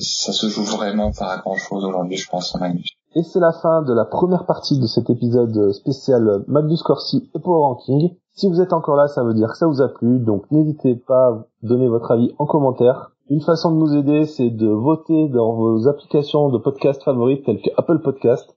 [0.00, 2.90] ça se joue vraiment pas à grand chose aujourd'hui, je pense, en Magnus.
[3.14, 7.38] Et c'est la fin de la première partie de cet épisode spécial Magnus Corsi et
[7.38, 8.10] Power Ranking.
[8.34, 10.96] Si vous êtes encore là, ça veut dire que ça vous a plu, donc n'hésitez
[10.96, 13.12] pas à donner votre avis en commentaire.
[13.30, 17.62] Une façon de nous aider, c'est de voter dans vos applications de podcast favorites telles
[17.62, 18.54] que Apple Podcast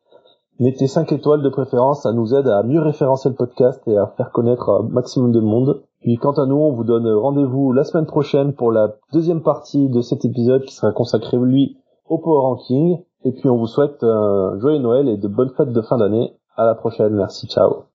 [0.61, 4.07] Mettez 5 étoiles de préférence, ça nous aide à mieux référencer le podcast et à
[4.17, 5.83] faire connaître un maximum de monde.
[6.01, 9.89] Puis quant à nous, on vous donne rendez-vous la semaine prochaine pour la deuxième partie
[9.89, 11.77] de cet épisode qui sera consacré lui
[12.07, 12.99] au Power Ranking.
[13.25, 16.33] Et puis on vous souhaite un joyeux Noël et de bonnes fêtes de fin d'année.
[16.55, 17.88] À la prochaine, merci, ciao.